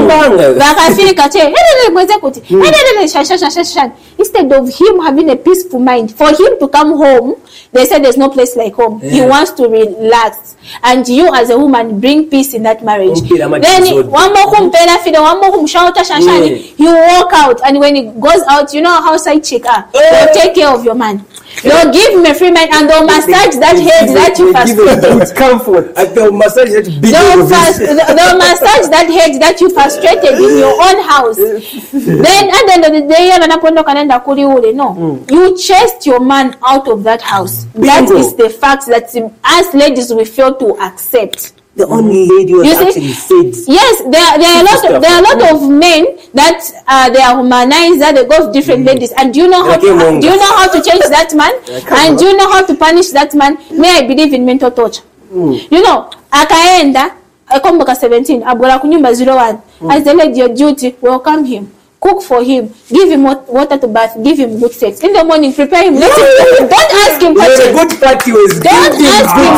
[0.60, 2.40] vakafika che "Elele, mweze kuti.
[2.40, 2.62] Hmm.
[2.62, 6.94] Elele, shasha, shasha, shasha." instead of him having a peaceful mind for him to come
[6.96, 7.36] home
[7.74, 9.00] they said there's no place like home.
[9.00, 10.58] He wants to relax.
[10.84, 13.20] And you as a woman bring peace in that marriage.
[13.20, 14.08] Umpira ama then episode.
[14.08, 16.56] one more kumpela fide one more kumshauta shashani Yeah.
[16.82, 17.62] he walk out.
[17.66, 19.88] And when he goes out you know how side chick are.
[19.94, 20.26] Yeah.
[20.26, 21.26] they'll take care of your man.
[21.64, 24.76] They'll give him a free mind and they'll massage that head that you They give
[24.76, 25.98] it frustrated good comfort.
[25.98, 30.74] At massage that big They'll, fast, they'll massage that head that you frustrated in your
[30.74, 31.38] own house.
[31.94, 34.72] then at the end of the day, yeye anapoondoka naenda kuli ule.
[34.74, 35.32] No, mm.
[35.32, 37.66] you chased your man out of that house.
[37.76, 38.18] That Bingo.
[38.18, 41.54] is the fact that as ladies we fail to accept.
[41.74, 42.88] The only lady who You see?
[42.88, 44.92] actually said Yes, there, there are a lot.
[44.92, 45.56] Of, there are a lot mm.
[45.56, 48.14] of men that uh, they are humanizer.
[48.14, 48.88] They go with different mm.
[48.88, 49.78] ladies, and do you know how?
[49.80, 50.22] To, monk.
[50.22, 51.54] do you know how to change that man?
[51.72, 53.58] and do you know how to punish that man?
[53.72, 55.04] May I believe in mental torture?
[55.34, 57.16] You know, akaenda
[57.52, 59.58] akomboka 17 abwera ku nyumba 01
[59.90, 61.68] as the lady your duty welcome him.
[62.02, 62.74] Cook for him.
[62.90, 64.18] Give him water to bath.
[64.24, 65.02] Give him good sex.
[65.02, 65.94] In the morning prepare him.
[65.96, 67.78] Let him don't ask him You're questions.
[67.78, 69.54] good party was Don't giving ask him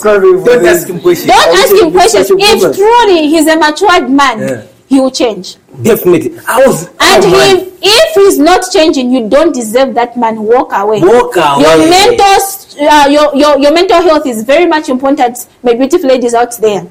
[0.00, 0.46] questions.
[0.46, 1.26] Don't ask him questions.
[1.28, 2.26] don't ask him questions.
[2.30, 4.62] If truly he's a matured man Yeah.
[4.88, 5.56] he will change.
[5.82, 6.38] Definitely.
[6.48, 6.88] I was.
[6.98, 7.56] and oh, man.
[7.58, 10.40] if if he's not changing you don't deserve that man.
[10.42, 11.00] Walk away.
[11.02, 11.60] Walk away.
[11.60, 12.40] your mental
[12.88, 16.86] uh, your, your your mental health is very much important my beautiful ladies out there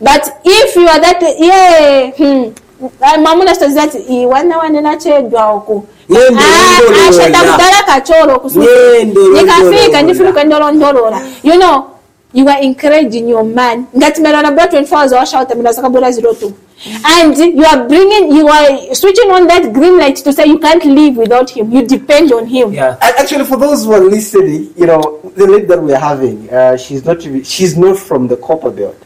[0.00, 2.52] but if you are that yeah hmm,
[3.00, 7.08] uh, mamuna stories that iwana wanena chedwa oku Yendo Ah, londolola.
[7.08, 10.02] asheta kudala kacholo okusu- Yendo nikafika londolola.
[10.02, 11.82] ndifunika ndolondolola you know
[12.34, 16.50] you are encouraging your man ngati melona bra 24 hours washauta mina sakabula 02
[17.04, 20.84] and you are bringing you are switching on that green light to say you can't
[20.84, 22.96] live without him you depend on him Yeah.
[23.00, 27.04] Actually, for those who are listening, you know, the lady that we're having, uh, she's
[27.04, 28.96] not she's not from the copper belt.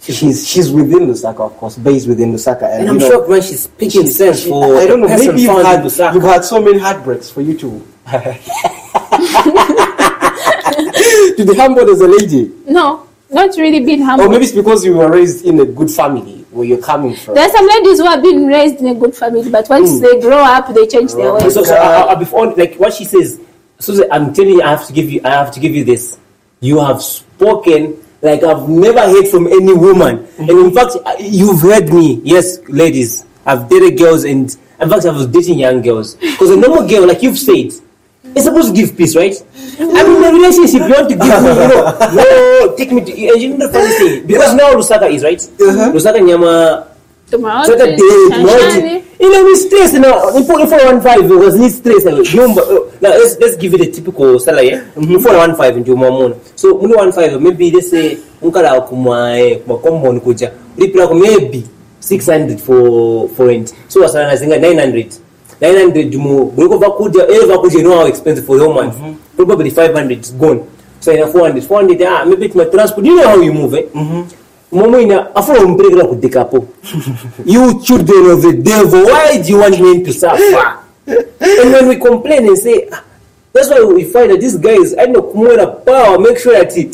[0.00, 3.42] She's she's within Lusaka, of course, based within Lusaka, and, And I'm know, shocked when
[3.42, 5.08] she's speaking she's- sense she- for I don't know.
[5.08, 6.14] Maybe you've had Lusaka.
[6.14, 7.84] you've had so many heartbreaks for you to
[11.36, 14.54] Did be humbled as a lady, no not really being or humble oh, maybe it's
[14.54, 17.34] because you were raised in a good family where you're coming from.
[17.34, 20.00] there are some ladies who have been raised in a good family but once hmm.
[20.00, 23.04] they grow up they change their ways So, so I, I, before, like what she
[23.04, 23.40] says,
[23.78, 26.18] Susan, I'm telling you, I have to give you, I have to give you this.
[26.60, 31.92] You have spoken like I've never heard from any woman, and in fact, you've heard
[31.92, 32.20] me.
[32.24, 36.56] Yes, ladies, I've dated girls, and In fact, I was dating young girls because a
[36.56, 37.74] normal girl, like you've said,
[38.34, 39.34] is supposed to give peace, right?
[39.78, 43.10] I mean, a relationship, you want to give me, you know, no, take me to.
[43.10, 45.42] And you know the funny thing, because now Lusaka is right.
[45.42, 45.90] Uh-huh.
[45.90, 46.86] Lusaka Nyama
[47.30, 48.42] Tomorrow, Sasa Tuesday, day, Sunshine.
[48.42, 49.02] moja.
[49.18, 52.62] Ile ni stress na ni 415 because ni stress na nyumba.
[53.00, 54.68] Now let's let's give it a typical salary.
[54.68, 54.80] Eh?
[54.96, 56.34] 415 ndio mwamuna.
[56.54, 60.50] So muni 15 maybe let's say mukala kumwa eh kwa common kuja.
[60.78, 61.62] Lipira kwa maybe
[62.00, 63.74] 600 for for rent.
[63.88, 65.06] So wasana na zinga 900.
[65.60, 68.94] 900 jumu buliko vakuja eh vakuja you know how expensive for the month.
[69.36, 70.60] Probably 500 is gone.
[71.00, 73.06] So ina 400 400 ah maybe it's my transport.
[73.06, 73.84] You know how you move eh?
[74.72, 76.66] Momo ina afro mpelekera kudekapo.
[77.46, 80.78] you children of the devil, why do you want men to suffer?
[81.06, 83.02] and when we complain and say, "Ah,
[83.52, 86.72] that's why we find that these guys, is, I know, kumwena power, make sure that
[86.74, 86.84] he.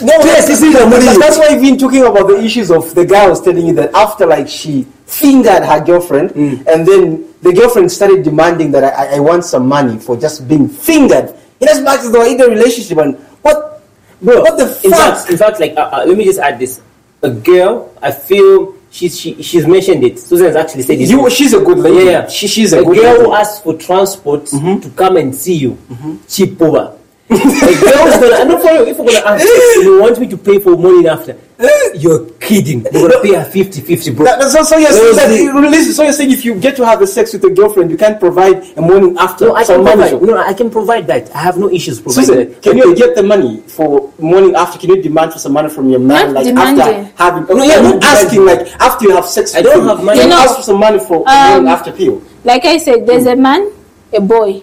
[0.00, 3.28] No, yes, see, that, that's why we've been talking about the issues of the guy
[3.28, 8.22] was telling you that after like she fingered her girlfriend, and then the girlfriend started
[8.22, 11.34] demanding that I, I want some money for just being fingered.
[11.60, 13.82] In as much as they were in a relationship, and what,
[14.20, 15.16] Bro, what the in fuck?
[15.18, 16.80] fact, in fact, like, uh, uh, let me just add this.
[17.22, 20.18] A girl, I feel she's she, she's mentioned it.
[20.18, 21.08] Susan's actually said it.
[21.08, 22.04] You, she's a good lady.
[22.06, 22.28] yeah, yeah.
[22.28, 23.24] She, she's a, a good girl lady.
[23.24, 24.80] who asks for transport mm-hmm.
[24.80, 26.16] to come and see you, mm-hmm.
[26.28, 26.98] cheap over.
[27.30, 29.44] A girl's gonna, I know for you, if we're gonna ask,
[29.82, 31.36] you want me to pay for morning after?
[31.94, 32.82] You're kidding.
[32.92, 34.24] We're gonna pay her 50 50, bro.
[34.24, 37.00] That- that's so, so you're saying that, so you're saying if you get to have
[37.00, 40.08] a sex with a girlfriend, you can't provide a morning after no, I can money.
[40.10, 40.22] provide.
[40.28, 41.30] No, I can provide that.
[41.34, 42.62] I have no issues providing Susan, that.
[42.62, 44.78] can you get the money for morning after?
[44.78, 46.82] Can you demand for some money from your man, Not like demanding.
[46.82, 47.46] after having?
[47.46, 49.54] No, No, yeah, yeah, not not asking like after you have sex.
[49.54, 49.86] I don't him.
[49.88, 50.18] have money.
[50.18, 52.22] You you know, ask for some money for um, morning after pill?
[52.44, 53.70] Like I said, there's a man,
[54.12, 54.62] a boy,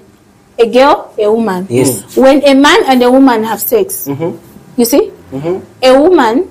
[0.60, 1.66] a girl, a woman.
[1.70, 2.16] Yes.
[2.18, 4.38] When a man and a woman have sex, mm-hmm.
[4.80, 5.64] you see, mm-hmm.
[5.84, 6.50] a woman,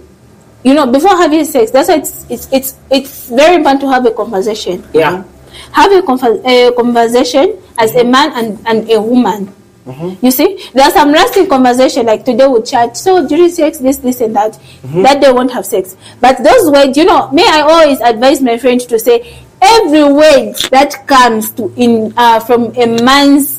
[0.64, 4.06] you know, before having sex, that's why it's it's it's, it's very important to have
[4.06, 4.82] a conversation.
[4.92, 5.24] Yeah.
[5.72, 9.52] Have a, conver- a conversation as a man and, and a woman.
[9.84, 10.24] Mm-hmm.
[10.24, 12.96] You see, there's some lasting conversation like today we chat.
[12.96, 14.58] So during sex, this, this, and that.
[15.02, 15.96] That they won't have sex.
[16.20, 20.54] But those words, you know, may I always advise my friend to say every word
[20.70, 23.57] that comes to in uh, from a man's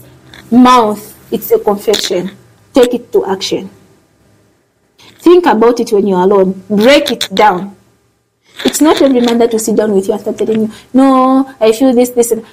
[0.51, 2.31] mouth, it's a confession.
[2.73, 3.69] Take it to action.
[5.19, 6.63] Think about it when you're alone.
[6.69, 7.75] Break it down.
[8.65, 11.55] It's not every man that will sit down with you and start telling you, no,
[11.59, 12.45] I feel this, this, and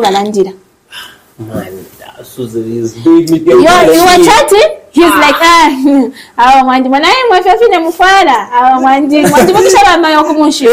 [0.00, 0.56] balangira.
[1.38, 1.84] Man,
[2.16, 3.38] that Susan is doing me.
[3.40, 5.70] You are, you are chatting, he's like, ah,
[6.42, 10.64] awa mwandi mwanaye mwafyafine mufara, awa mwandi, mwandi mukisha bamaye okumushu.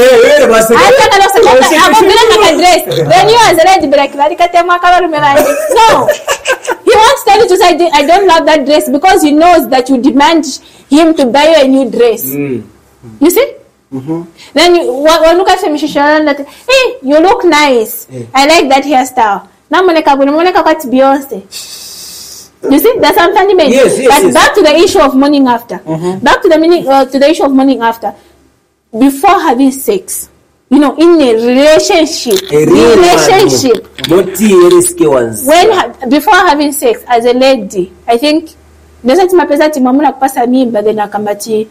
[0.87, 2.83] Ate kana kuseka, abogere kaka dress.
[3.09, 5.43] Then you as a lady be like, bari katema akabarume banje.
[5.75, 6.07] No.
[6.85, 9.21] He wants to tell you to say, I don't- I don't love that dress because
[9.23, 10.45] he knows that you demand
[10.89, 12.25] him to buy you a new dress.
[13.19, 13.47] You see?
[14.53, 16.37] Then you wa- wa- look at him, that
[16.69, 18.07] hey, you look nice.
[18.33, 19.47] I like that hairstyle.
[19.71, 21.41] Namoneka buni muleka kwati Beyonce.
[22.69, 23.65] You see, I'm telling you.
[23.67, 24.33] Yes, yes, but yes.
[24.33, 25.77] back to the issue of morning after.
[26.21, 28.13] Back to the meaning, uh, to the issue of morning after.
[28.99, 30.29] Before having sex,
[30.69, 33.87] you know, in a relationship, A real relationship,
[35.07, 35.47] ones.
[35.47, 38.49] when ha- before having sex as a lady i think
[39.03, 39.69] naweza tima pesa
[40.13, 41.67] kupasa mimba then akambati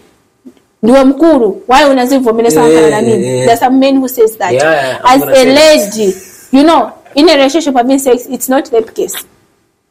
[0.82, 3.46] ndiwe mkuru why unazivumilia sana Yeah, na yeah.
[3.46, 6.14] there's some men who says that yeah, as a lady
[6.52, 9.24] you know in a relationship having sex it's not rape case.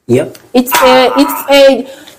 [0.07, 0.37] Yep.
[0.53, 2.09] it's a it's a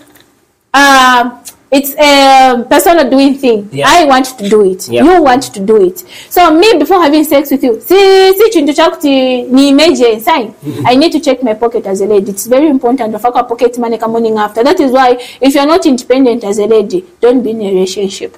[0.72, 1.40] uh,
[1.72, 3.68] it's a personal doing thing.
[3.72, 3.86] Yeah.
[3.88, 4.88] i want to do it.
[4.88, 5.04] Yeah.
[5.04, 6.00] you want to do it.
[6.28, 7.96] So me before having sex with you si
[8.34, 10.54] si chintu chakuti ni emergency sign.
[10.84, 12.30] I need to check my pocket as a lady.
[12.30, 14.64] It's very important ofaka pocket money ka morning after.
[14.64, 18.36] That is why if you're not independent as a lady don't be in a relationship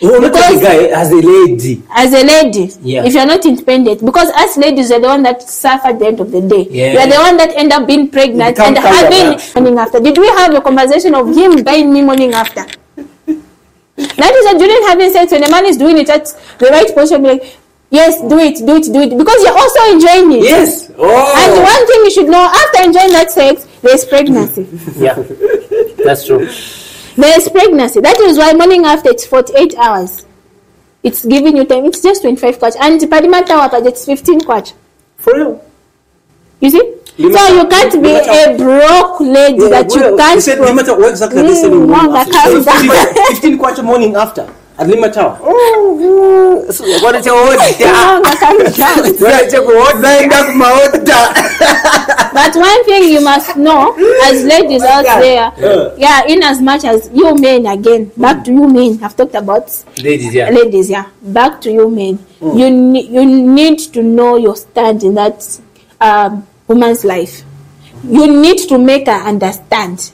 [0.00, 1.82] Not Because- the guy as a lady.
[1.92, 3.04] as a lady Yeah.
[3.04, 6.20] if you're not independent because us ladies are the one that suffer at the end
[6.20, 6.92] of the day Yeah.
[6.92, 10.28] we are the one that end up being pregnant and having morning after did we
[10.28, 12.64] have a conversation of him buying me morning after
[12.96, 16.26] that is that during having sex when a man is doing it at
[16.60, 17.56] the right position like
[17.90, 20.90] yes do it do it do it because you're also enjoying it Yes.
[20.96, 21.34] Oh.
[21.42, 24.64] and one thing you should know after enjoying that sex there's pregnancy
[24.96, 25.16] Yeah.
[26.04, 26.46] That's true.
[27.18, 28.00] There's pregnancy.
[28.00, 30.24] That is why morning after it's 48 hours.
[31.02, 31.84] It's giving you time.
[31.86, 34.72] It's just 25 kwacha and parimata wapa it's 15 kwacha
[35.16, 35.60] For real.
[36.60, 36.94] you see?
[37.18, 40.58] Limata- so you can't be limata- a broke lady Yeah, that you can't You said
[40.58, 42.32] pro- no matter what exactly are they Mm, selling morning Mwanga, after?
[42.32, 43.14] calm 15 down.
[43.34, 44.46] 15 kwacha morning after.
[44.78, 45.36] At Lima Tower.
[47.02, 47.58] Wanacha wote.
[47.80, 49.18] Wrong, I can't jump.
[49.18, 49.98] Wanacha wote.
[50.00, 52.32] Naenda kumaota.
[52.32, 55.94] But one thing you must know, as ladies out there, Yeah.
[55.96, 59.00] yeah, in as much as you men again, back to you men.
[59.02, 59.68] I've talked about
[60.02, 60.50] Ladies, yeah.
[60.50, 61.06] ladies, yeah.
[61.22, 62.18] Back to you men.
[62.40, 65.42] You ne- you need to know your stand in that
[66.00, 67.42] um, woman's life.
[68.04, 70.12] You need to make her understand.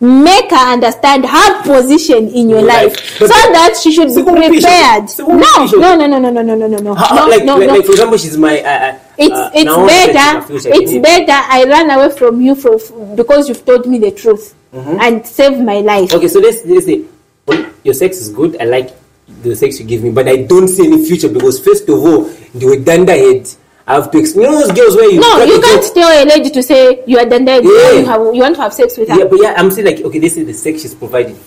[0.00, 3.18] Make her understand her position in your life, life.
[3.18, 5.10] so that she should be prepared.
[5.18, 7.66] No, no, no, no, no, no, no, no, no, no, How- no, like, no, like,
[7.66, 7.74] no.
[7.74, 8.60] like, for example, she's my.
[8.60, 10.06] Uh, uh, It's uh, it's Naomi said
[10.46, 10.82] she's better.
[10.82, 11.00] It's yeah.
[11.02, 11.38] better.
[11.50, 12.78] I ran away from you for
[13.16, 16.14] because you've told me the truth and saved my life.
[16.14, 17.02] Okay, so let's let's say
[17.46, 18.56] well, your sex is good.
[18.60, 18.94] I like
[19.42, 22.22] the sex you give me, but I don't see any future because first of all,
[22.54, 23.48] the danda head.
[23.88, 24.44] I have to explain.
[24.44, 27.18] You know those girls where you No, you can't tell a lady to say you
[27.18, 27.64] are done dead.
[27.64, 27.92] Yeah.
[27.92, 29.18] You, have, you want to have sex with her.
[29.18, 31.38] Yeah, but yeah, I'm saying like okay, this is the sex she's providing.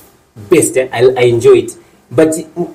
[0.50, 0.90] Best, eh?
[0.92, 1.78] I I enjoy it,
[2.10, 2.34] but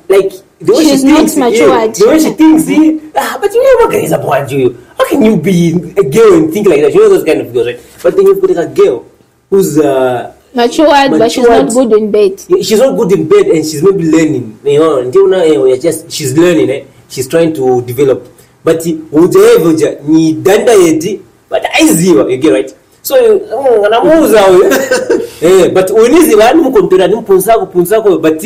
[0.08, 1.94] like the way She's she not thinks, yeah, matured.
[1.96, 4.86] the way she thinks, eh, ah, but you never get a boy, you.
[4.96, 6.94] How can you be a girl and think like that?
[6.94, 7.80] You know those kind of girls, right?
[8.02, 9.06] But then you've got like a girl
[9.50, 12.44] who's uh Matured, but she's not good in bed.
[12.48, 15.76] Yeah, she's not good in bed and she's maybe learning you know until now we're
[15.76, 16.84] just she's learning eh?
[17.08, 18.24] she's trying to develop
[18.66, 24.70] but ujaevoja ni danda yeti but aiziwa you get right so mm, anamuuza huyo
[25.42, 28.42] eh but uniziva nimkontola nimpunzako punzako but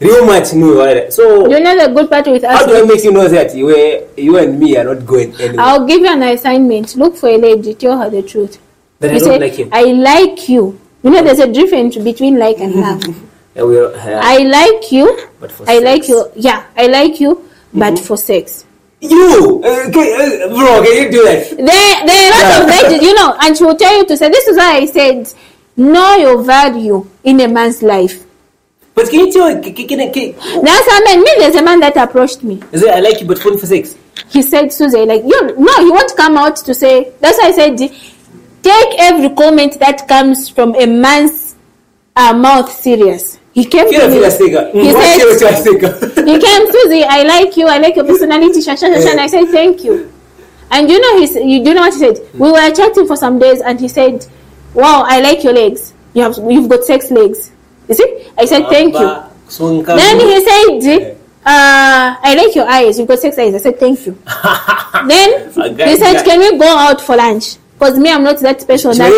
[0.00, 2.82] real much no wale so You know the good part with us how do I
[2.82, 3.70] make you know that you,
[4.16, 6.96] you and me are not going anywhere I'll give you an assignment.
[6.96, 7.74] Look for a lady.
[7.74, 8.58] Tell her the truth.
[9.00, 9.68] That I you don't say, like him.
[9.72, 10.80] I like you.
[11.02, 13.02] You know, there's a difference between like and love.
[13.56, 15.18] We are- uh, I like you.
[15.40, 15.84] But for I sex.
[15.84, 16.24] like you.
[16.36, 17.44] Yeah, I like you,
[17.74, 18.64] but for sex.
[19.00, 22.68] You uh, okay, uh, bro can you do that There, there are a lot of
[22.68, 25.32] ladies, you know, and she will tell you to say, this is why I said,
[25.76, 28.24] know your value in a man's life.
[28.94, 30.32] but can you tell can, can, can,
[30.62, 32.60] That's how man, me, there's a man that approached me.
[32.72, 33.96] is it I like you but phone for sex
[34.28, 37.52] He said, Susie, like, you, no, he won't come out to say, that's why I
[37.52, 37.78] said,
[38.62, 41.56] take every comment that comes from a man's
[42.14, 43.39] uh, mouth serious.
[43.52, 44.14] He came to me.
[44.72, 46.22] He said- kila vile sika.
[46.24, 49.20] he came, Susie, I like you, I like your personality, sha, sha, sha, sha, and
[49.20, 50.12] I said, thank you.
[50.70, 52.16] And you know, he, you do know what he said?
[52.34, 54.24] We were chatting for some days, and he said,
[54.72, 55.92] wow, I like your legs.
[56.14, 57.50] You have, you've got sex legs.
[57.88, 58.28] You see?
[58.38, 59.00] I said, thank you.
[59.98, 62.98] Then he said, uh, I like your eyes.
[63.00, 63.52] You've got sex eyes.
[63.54, 64.12] I said, thank you.
[65.08, 65.50] then
[65.88, 67.56] he said, can we go out for lunch?
[67.80, 68.92] Because me, I'm not that special.
[68.92, 69.10] That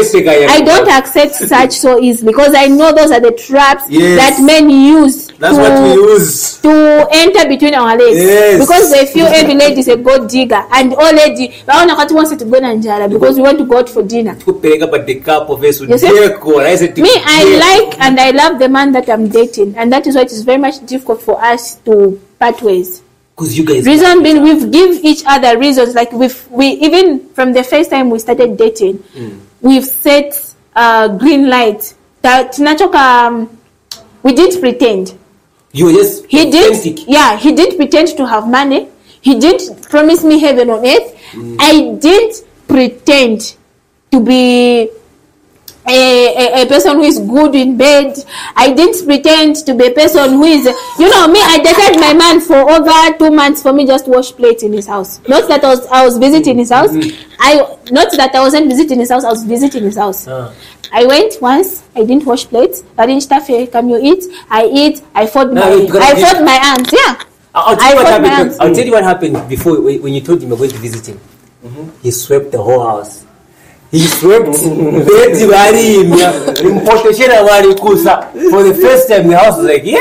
[0.49, 4.15] I don't accept such so easily because I know those are the traps Yes.
[4.39, 6.59] that men use That's to, what we use.
[6.59, 8.19] to enter between our legs.
[8.23, 8.61] Yes.
[8.61, 12.31] Because they feel every lady is a gold digger and all lady, baona kati wants
[12.37, 14.37] to go Nanjala because we want to go out for dinner.
[14.37, 16.07] kupeleka pa dekapo vesu You see?
[16.07, 20.07] deko naise Me, I like and I love the man that I'm dating, and that
[20.07, 23.03] is why it is very much difficult for us to part ways.
[23.43, 25.95] Because you guys Reason being, we've give each other reasons.
[25.95, 29.03] Like we've we even from the first time we started dating,
[29.61, 31.95] we've set uh, green light.
[32.23, 32.59] That
[32.95, 33.59] um,
[34.23, 35.19] we did pretend.
[35.73, 38.89] you were just He did, yeah, he did pretend to have money.
[39.21, 41.19] He did promise me heaven on earth.
[41.59, 43.57] I didn't pretend
[44.13, 44.91] to be
[45.87, 48.17] a, a, a person who is good in bed.
[48.57, 50.65] I didn't pretend to be a person who is,
[50.99, 51.41] you know, me.
[51.43, 54.87] I dated my man for over two months for me just wash plates in his
[54.87, 55.21] house.
[55.29, 56.91] Not that I was I was visiting his house.
[57.41, 57.55] I
[57.91, 59.25] not that I wasn't visiting his house.
[59.25, 60.29] I was visiting his house.
[60.29, 60.53] Ah.
[60.93, 61.83] I went once.
[61.97, 62.85] I didn't wash plates.
[62.99, 63.73] I didn't stuff it.
[63.73, 64.25] Come you eat?
[64.51, 65.03] I eat.
[65.15, 66.25] I fold No, my I eat.
[66.27, 66.93] fold my hands.
[66.93, 67.17] Yeah.
[67.55, 68.51] I'll tell I you what fold my happened.
[68.51, 68.59] hands.
[68.61, 71.07] I'll tell you what happened before when when you told him you're going to visit
[71.09, 71.21] him.
[72.03, 73.25] He swept the whole house.
[73.93, 74.57] He swept
[75.07, 76.33] bedi varimya
[76.75, 80.01] mpoteshera varikusa for the first time the house was like yeah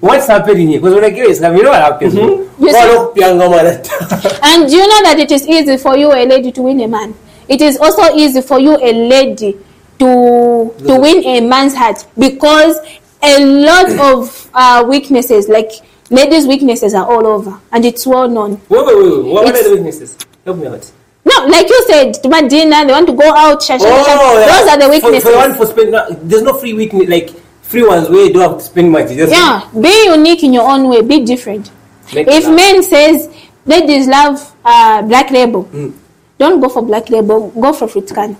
[0.00, 0.80] what's happening here?
[0.80, 2.14] Because when I get it you know what happens.
[2.14, 2.20] You
[2.58, 4.40] see- Walokupyanga marata.
[4.42, 6.88] And do you know that it is easy for you, a lady, to win a
[6.88, 7.14] man?
[7.48, 9.52] It is also easy for you, a lady,
[9.98, 12.76] to to win a man's heart because
[13.22, 15.70] a lot of uh, weaknesses, like
[16.10, 18.60] ladies' weaknesses, are all over, and it's well known.
[18.68, 20.16] wait wait wait what, what are the weaknesses?
[20.44, 20.90] Help me out
[21.24, 23.62] No, like you said, to my dinner, they want to go out.
[23.62, 23.88] Sha, sha, sha.
[24.20, 24.46] Oh, yeah.
[24.46, 25.22] Those are the For- weaknesses.
[25.30, 27.30] For, one for spend, no, there's no free weakness like
[27.62, 29.10] free ones where you don't have to spend much.
[29.10, 31.00] yeah, be unique in your own way.
[31.02, 31.70] Be different.
[32.14, 32.54] Make if love.
[32.54, 33.34] men says
[33.64, 35.94] ladies love uh, black label, Mm.
[36.38, 37.48] don't go for black label.
[37.50, 38.36] Go for fruit can.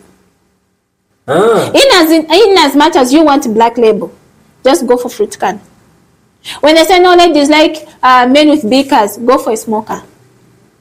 [1.26, 1.70] Ah.
[1.72, 4.12] In as in, in as much as you want black label,
[4.62, 5.59] just go for fruit can.
[6.61, 10.02] When they say no ladies like uh, men with beakers, go for a smoker.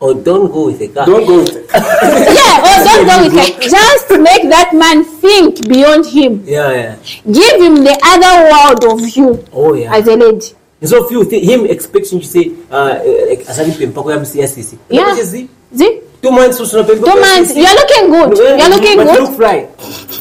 [0.03, 1.05] Or Oh, don't go with a car.
[1.05, 1.65] Don't go with it.
[2.39, 3.53] yeah, or don't go with it.
[3.77, 6.43] Just make that man think beyond him.
[6.45, 6.95] Yeah, yeah.
[7.23, 9.95] Give him the other world of you Oh, yeah.
[9.95, 10.51] as a lady.
[10.91, 12.99] so few th- him expecting you to say uh,
[13.29, 15.05] like asalipe mpako ya msi ya sisi Yeah.
[15.07, 15.47] Unajua zi-
[15.77, 15.91] See?
[16.21, 17.55] two months usuna pembe Two months.
[17.55, 18.37] You're looking good.
[18.59, 19.19] You're looking but good.
[19.21, 19.57] look fly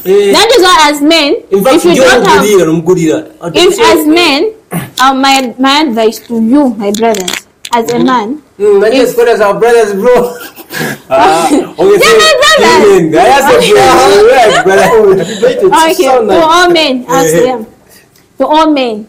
[0.05, 3.24] eh That is why, as men, in fact if you ndio don't have, mgulira nomgulira
[3.55, 4.53] if as men,
[5.01, 7.35] uh, my my advice to you, my brothers,
[7.72, 10.14] as a man, Mm, not just brothers, our brothers, bro.
[11.10, 12.78] Ah, okay, They're my brothers.
[12.86, 15.64] women, I say bro, we are brothers.
[15.66, 17.40] okay, sound to like- all men out Yeah.
[17.42, 17.66] there,
[18.38, 19.06] to all men,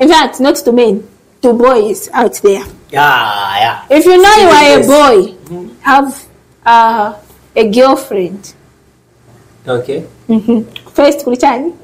[0.00, 1.06] in fact, not to men,
[1.42, 2.64] to boys out there.
[2.90, 3.86] Yeah, yeah.
[3.90, 5.34] If you know you are a boy,
[5.82, 6.10] have
[6.66, 7.14] uh,
[7.54, 8.54] a girlfriend.
[9.68, 10.04] Okay.
[10.94, 11.74] First, kulichani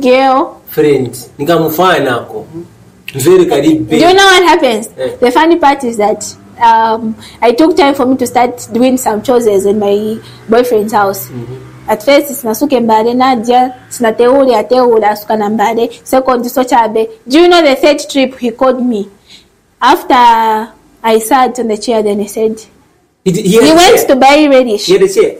[0.00, 0.62] girl.
[0.66, 2.46] Friend, nikamufana ako.
[3.14, 3.90] Very karibu.
[3.90, 4.88] Do you know what happens?
[4.98, 5.14] Yeah.
[5.22, 6.24] The funny part is that
[6.58, 11.30] um, I took time for me to start doing some chores in my boyfriend's house.
[11.88, 17.08] At first, sinasuke mbale naja sinateule ateule asuka na mbale second so chabe.
[17.28, 19.08] Do you know the third trip he called me?
[19.80, 22.58] After I sat on the chair, then he said
[23.24, 24.06] He, he, he went chair.
[24.08, 24.86] to buy radish.
[24.86, 25.38] He had a chair.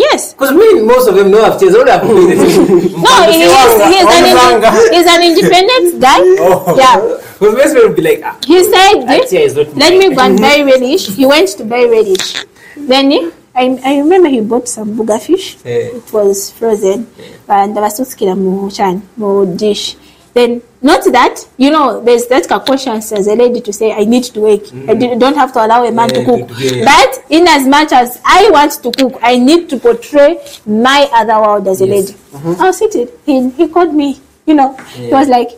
[0.00, 0.32] Yes.
[0.32, 1.74] Because me, most of them know have chairs.
[1.76, 2.64] I've to pay the chair.
[3.04, 3.52] No, he is,
[3.92, 6.20] he's, an indi- he's an independent guy.
[6.40, 6.74] Oh.
[6.76, 6.96] Yeah.
[7.38, 10.22] Because most people be like, ah, He said, that chair is not let me go
[10.22, 11.08] and buy radish.
[11.14, 12.44] He went to buy radish.
[12.76, 15.56] Then he, I, I remember he bought some buga fish.
[15.64, 16.00] Yeah.
[16.00, 17.06] It was frozen.
[17.48, 19.96] And ndabasukira mu chan, mu dish.
[20.32, 24.24] Then, not that, you know, there's that conscience as a lady to say, I need
[24.24, 24.62] to work.
[24.88, 26.50] I di- don't have to allow a man to cook.
[26.58, 26.84] yeah.
[26.84, 31.40] But, in as much as I want to cook, I need to portray my other
[31.40, 32.12] world as a Yes.
[32.34, 32.58] lady.
[32.60, 33.10] I was seated.
[33.26, 35.50] He, he called me, you know, he was like,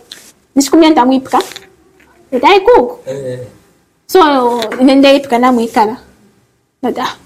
[0.57, 1.41] nishikumia ntamwipika.
[2.31, 3.03] Did I cook?
[3.07, 3.39] Eh,
[4.07, 4.21] So
[4.81, 5.99] nendaipika namwikala.
[6.81, 7.17] But ah,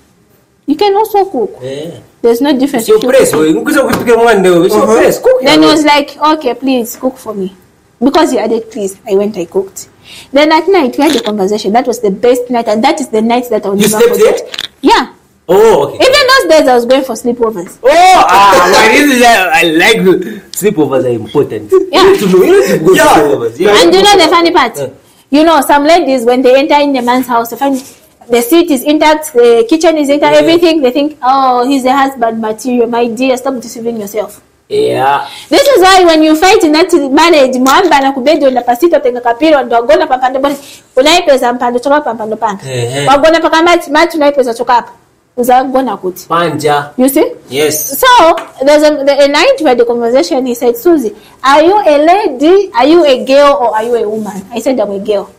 [0.67, 1.59] you can also cook.
[1.63, 2.01] eh.
[2.23, 2.89] There's no difference.
[2.89, 3.31] It's your if you press.
[3.31, 3.41] cook.
[3.41, 5.19] we- Nkuza kupika mwande, it's your press.
[5.21, 5.41] Cook.
[5.43, 7.55] Then he was like, okay, please cook for me.
[8.03, 9.89] Because he added please, I went, I cooked.
[10.33, 11.73] Then at night we had a conversation.
[11.73, 14.15] That was the best night, and that is the night that I will You never
[14.15, 14.69] slept forget.
[14.83, 15.13] Yeah.
[15.49, 16.05] Oh, okay.
[16.05, 17.79] Even those days I was going for sleepovers.
[17.83, 19.97] Oh, ah, my reason is that I like
[20.53, 21.73] sleepovers are important.
[21.93, 22.03] Yeah.
[22.03, 22.45] You need to know.
[22.45, 23.15] You need to go Yeah.
[23.15, 23.59] sleepovers.
[23.59, 23.83] Yeah.
[23.83, 24.77] And you know the funny part?
[24.77, 24.89] Yeah.
[25.31, 27.77] You know, some ladies, when they enter in the man's house, they find
[28.31, 30.41] the seat is intact, the kitchen is intact, Yeah.
[30.43, 30.83] everything.
[30.83, 32.87] They think, oh, he's a husband material.
[32.89, 34.41] My dear, stop deceiving yourself.
[34.69, 35.29] Yeah.
[35.49, 39.21] This is why when you fight in that marriage, mwamba na kubedi onda pasito tenga
[39.21, 42.63] kapiro ndo agona pampando basi unaipeza mpando choka pampando panga.
[42.73, 43.07] Ehe.
[43.09, 44.93] Wagona paka mati mati unaipeza choka hapa.
[45.37, 46.27] Uzagona kuti.
[46.29, 46.91] Panja.
[46.99, 47.25] You see?
[47.51, 48.01] Yes.
[48.01, 48.07] So
[48.65, 51.15] there's a, the, a night where the conversation he said, Susie,
[51.45, 52.71] are you a lady?
[52.75, 54.43] Are you a girl or are you a woman?
[54.51, 55.31] I said I'm a girl.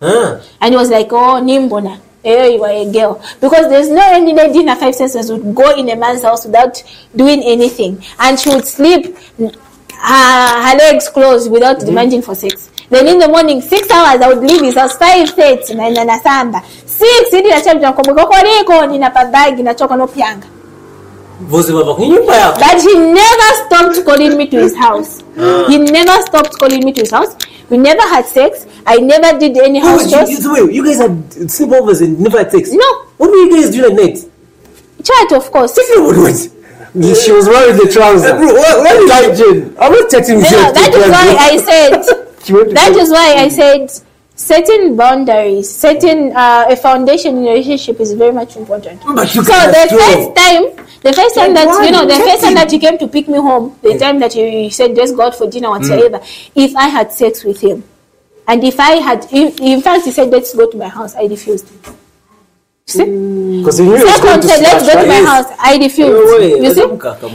[0.00, 0.40] Huh.
[0.60, 2.00] And he was like, Oh, Nimbona.
[2.24, 3.22] Eh, you are a girl.
[3.40, 6.44] Because there's no any lady in her five senses would go in a man's house
[6.44, 6.82] without
[7.14, 8.02] doing anything.
[8.18, 12.70] And she would sleep her, her legs closed without demanding for sex.
[12.90, 16.62] Then in the morning, six hours, I would leave his house, five thirty, na inanasamba.
[16.86, 20.46] Six, ili na chapter kumbuka koriko, nina pabagi, na choko no pyanga.
[21.40, 22.58] Vozi baba kwenye nyumba yako.
[22.60, 25.22] But he never stopped calling me to his house.
[25.68, 25.90] He ah.
[25.92, 27.36] never stopped calling me to his house.
[27.70, 28.66] We never had sex.
[28.86, 30.44] I never did any house you, chores.
[30.44, 31.10] you, wait, you guys had
[31.48, 32.70] sleepovers and never had sex?
[32.72, 33.02] No.
[33.18, 34.18] What were you guys doing at night?
[35.04, 35.76] Chat, of course.
[35.76, 36.50] What was
[37.24, 38.32] She was wearing the trousers.
[38.32, 39.76] Bro, what, what is Tight jean.
[39.78, 40.72] I'm not touching No, you.
[40.72, 42.44] that is why I said.
[42.44, 43.02] She went to That bed.
[43.02, 44.07] is why I said
[44.38, 49.02] setting boundaries, setting uh, a foundation in a relationship is very much important.
[49.04, 52.70] You So the first time, the first time that you know, the first time that
[52.70, 55.50] he came to pick me home, the time that he said just go out for
[55.50, 56.20] dinner whatsoever,
[56.54, 57.82] if I had sex with him,
[58.46, 61.24] and if I had, in, in fact, he said let's go to my house, I
[61.24, 61.68] refused.
[62.88, 63.04] See?
[63.58, 65.44] Because he Second to said, let's go to my house.
[65.58, 66.64] I refused.
[66.64, 66.86] You see?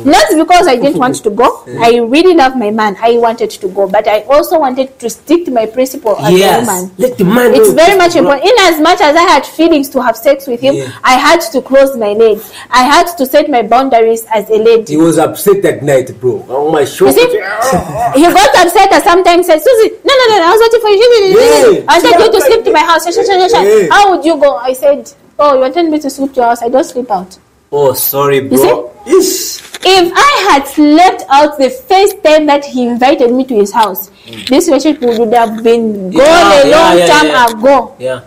[0.03, 1.63] Not because I didn't want to go.
[1.79, 2.97] I really love my man.
[2.99, 3.87] I wanted to go.
[3.87, 6.65] But I also wanted to stick to my principle as a Yes.
[6.65, 6.91] woman.
[6.97, 8.45] Let the man It's very much important.
[8.49, 10.89] In as much as I had feelings to have sex with him, Yeah.
[11.03, 12.51] I had to close my legs.
[12.71, 14.93] I had to set my boundaries as a lady.
[14.93, 16.43] He was upset that night, bro.
[16.49, 17.29] On my You see,
[18.17, 21.07] he got upset and sometimes said, Susie, no, no, no, I was waiting for you.
[21.37, 21.85] Yeah.
[21.87, 23.05] I wanted you to sleep to my house.
[23.05, 23.87] Yeah.
[23.91, 24.55] How would you go?
[24.55, 26.61] I said, Oh, you wanted me to sleep to your house.
[26.61, 27.37] I don't sleep out.
[27.71, 28.93] Oh, sorry, bro.
[29.05, 29.61] Ish.
[29.85, 34.09] If I had slept out the first time that he invited me to his house,
[34.25, 34.47] mm.
[34.47, 37.51] this relationship would have been gone Yeah, a yeah, long yeah, time yeah.
[37.51, 37.95] ago.
[37.99, 38.21] Yeah.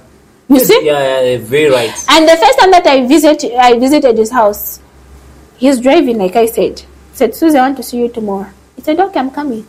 [0.48, 0.80] You see?
[0.84, 2.04] Yeah, yeah, yeah, very right.
[2.10, 4.80] And the first time that I visit, I visited his house,
[5.56, 6.82] he's driving, like I said.
[7.14, 8.50] Said, Susie, I want to see you tomorrow.
[8.76, 9.66] He said, okay, I'm coming.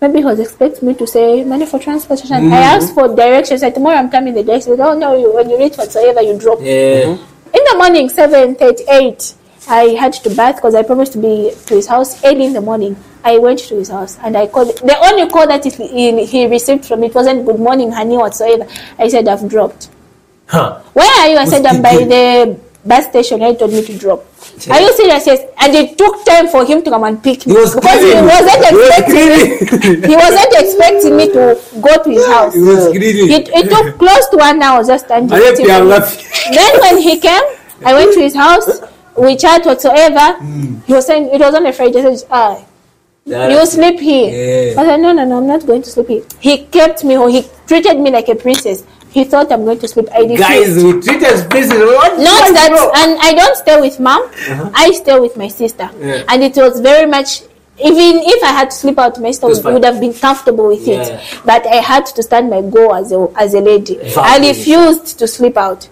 [0.00, 2.36] Maybe he was expecting me to say money for transportation.
[2.36, 2.52] Mm-hmm.
[2.52, 3.62] I asked for directions.
[3.62, 4.32] I said, tomorrow I'm coming.
[4.32, 6.60] The guy said, oh no, you, when you reach whatsoever, you drop.
[6.60, 7.16] Yeah.
[7.54, 9.34] In the morning, seven thirty-eight,
[9.68, 12.60] I had to bath because I promised to be to his house early in the
[12.60, 12.96] morning.
[13.24, 14.68] I went to his house and I called.
[14.78, 18.68] The only call that he, he received from it wasn't good morning, honey, whatsoever.
[18.98, 19.90] I said, I've dropped.
[20.46, 20.80] Huh.
[20.92, 21.36] Where are you?
[21.38, 23.40] I said, I'm by the bus station.
[23.40, 24.24] He told me to drop.
[24.70, 25.26] Are you serious?
[25.26, 25.40] Yes.
[25.60, 28.14] And it took time for him to come and pick me He was because he
[28.14, 31.44] wasn't He was expecting he wasn't expecting me to
[31.80, 32.54] go to his house.
[32.54, 33.32] He was greedy.
[33.32, 35.32] It, it took close to one hour just standing.
[35.32, 36.54] I hope waiting you are for him.
[36.54, 37.44] Then when he came,
[37.84, 38.80] I went to his house.
[39.16, 40.38] We chat whatsoever.
[40.86, 42.00] He was saying it wasn't a Friday.
[42.00, 42.64] I said, ah,
[43.26, 44.72] you sleep here.
[44.72, 44.80] Yeah.
[44.80, 46.22] I said, no, no, no, I'm not going to sleep here.
[46.40, 47.30] He kept me home.
[47.30, 48.84] He treated me like a princess.
[49.10, 50.06] He thought I'm going to sleep.
[50.12, 50.26] I.
[50.36, 51.78] Guys, we treat us business.
[51.78, 52.18] What?
[52.18, 54.28] Not that, and I don't stay with mom.
[54.74, 56.24] I stay with my sister, Yeah.
[56.28, 57.42] and it was very much.
[57.80, 60.84] Even if I had to sleep out, my sister would, would have been comfortable with
[60.86, 61.02] Yeah.
[61.02, 61.40] it.
[61.44, 63.98] But I had to stand my go as a as a lady.
[64.16, 65.88] I refused to sleep out.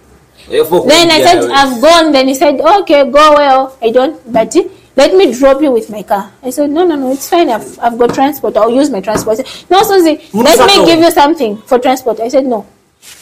[0.49, 2.13] Yeah, Then I said, I've gone.
[2.13, 3.77] Then he said, okay, go well.
[3.83, 4.55] I don't, but
[4.95, 6.33] let me drop you with my car.
[6.43, 7.51] I said, no, no, no, it's fine.
[7.51, 8.57] I've, I've got transport.
[8.57, 9.39] I'll use my transport.
[9.39, 12.21] Said, no, Susie, let me give you something for transport.
[12.21, 12.65] I said, no.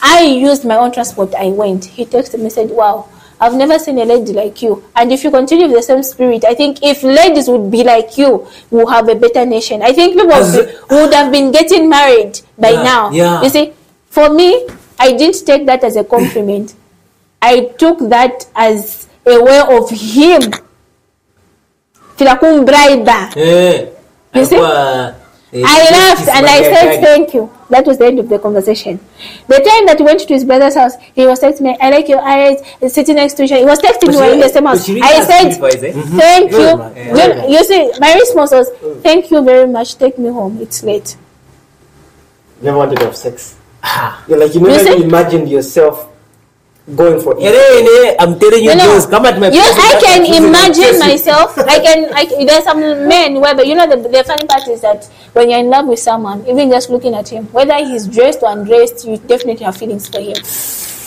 [0.02, 1.34] I used my own transport.
[1.34, 1.84] I went.
[1.84, 3.08] He texted me, said, wow.
[3.40, 4.84] I've never seen a lady like you.
[4.94, 8.16] And if you continue with the same spirit, I think if ladies would be like
[8.16, 9.82] you, we'll have a better nation.
[9.82, 10.28] I think people
[10.90, 13.10] would, have been getting married by Yeah, now.
[13.10, 13.42] yeah.
[13.42, 13.72] You see,
[14.08, 14.66] for me,
[14.98, 16.74] I didn't take that as a compliment.
[17.42, 20.52] I took that as a way of him.
[23.36, 23.86] Yeah.
[24.32, 24.56] You see?
[25.54, 27.06] Alikuwa, I laughed and I said guy.
[27.06, 27.48] thank you.
[27.70, 28.98] That was the end of the conversation.
[29.48, 32.08] The time that he went to his brother's house, he was texting me, I like
[32.08, 33.60] your eyes, sitting next to each other.
[33.60, 34.88] He was texting me But we were in the same house.
[34.88, 35.80] really I said, you for it?
[35.94, 36.18] Mhm.
[36.18, 36.76] thank you.
[36.76, 36.92] man.
[36.96, 38.68] Yeah, You- You, see, my response was,
[39.02, 39.96] thank you very much.
[39.96, 40.58] Take me home.
[40.60, 41.16] It's late.
[42.62, 43.54] Never wanted to have sex.
[43.82, 44.24] Ah.
[44.28, 45.02] You're like you You never see?
[45.04, 46.08] imagined yourself
[46.92, 48.16] going for eh, it.
[48.20, 51.56] I'm telling you, You know, girls, come at my you, place, I can imagine myself.
[51.58, 52.12] I can.
[52.12, 55.04] I, can- there's some men where, but you know, the, the funny part is that
[55.32, 58.52] when you're in love with someone, even just looking at him, whether he's dressed or
[58.52, 60.36] undressed, you definitely have feelings for him.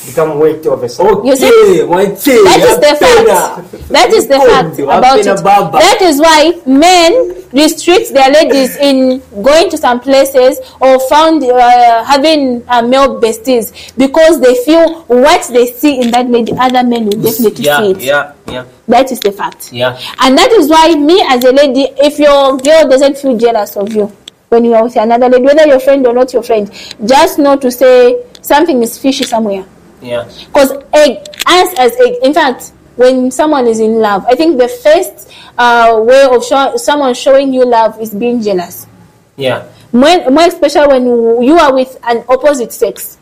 [0.07, 1.25] Become weight of a soul.
[1.25, 1.47] You see?
[1.47, 3.89] Okay, mwache, That is the fact.
[3.89, 5.25] That is the fact about it.
[5.25, 7.11] That is why men
[7.53, 13.73] restrict their ladies in going to some places or found uh, having uh, male besties
[13.97, 17.91] because they feel what they see in that lady, other men will definitely yeah, see
[17.91, 18.01] it.
[18.01, 19.71] yeah, yeah, That is the fact.
[19.73, 19.99] yeah.
[20.19, 23.93] And that is why me as a lady, if your girl doesn't feel jealous of
[23.93, 24.11] you
[24.49, 26.71] when you are with another lady, whether your friend or not your friend,
[27.05, 29.65] just know to say something is fishy somewhere.
[30.01, 30.29] Yeah.
[30.47, 35.31] Because us as a, in fact, when someone is in love, I think the first
[35.57, 38.87] uh, way of show, someone showing you love is being jealous.
[39.35, 39.69] Yeah.
[39.91, 41.05] More, more especially when
[41.43, 43.17] you are with an opposite sex.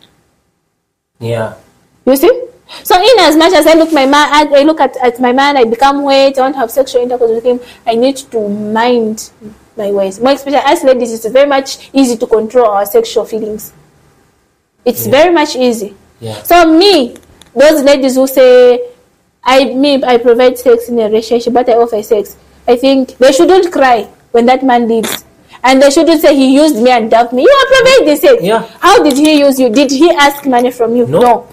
[1.20, 1.56] Yeah.
[2.06, 2.44] You see?
[2.84, 5.56] So in as much as I look my man, I look at, at my man,
[5.56, 9.30] I become wet, I want to have sexual intercourse with him, I need to mind
[9.78, 10.20] my ways.
[10.20, 13.72] More especially as ladies, it's very much easy to control our sexual feelings.
[14.84, 15.96] It's very much easy.
[16.20, 16.42] Yeah.
[16.44, 17.18] So me,
[17.56, 18.92] those ladies who say,
[19.44, 22.36] I me I provide sex in a relationship, but I offer sex.
[22.68, 25.24] I think they shouldn't cry when that man leaves.
[25.64, 27.44] And they shouldn't say he used me and dumped me.
[27.44, 28.44] You are providing sex.
[28.44, 28.68] Yeah.
[28.80, 29.70] How did he use you?
[29.70, 31.08] Did he ask money from you?
[31.08, 31.48] No.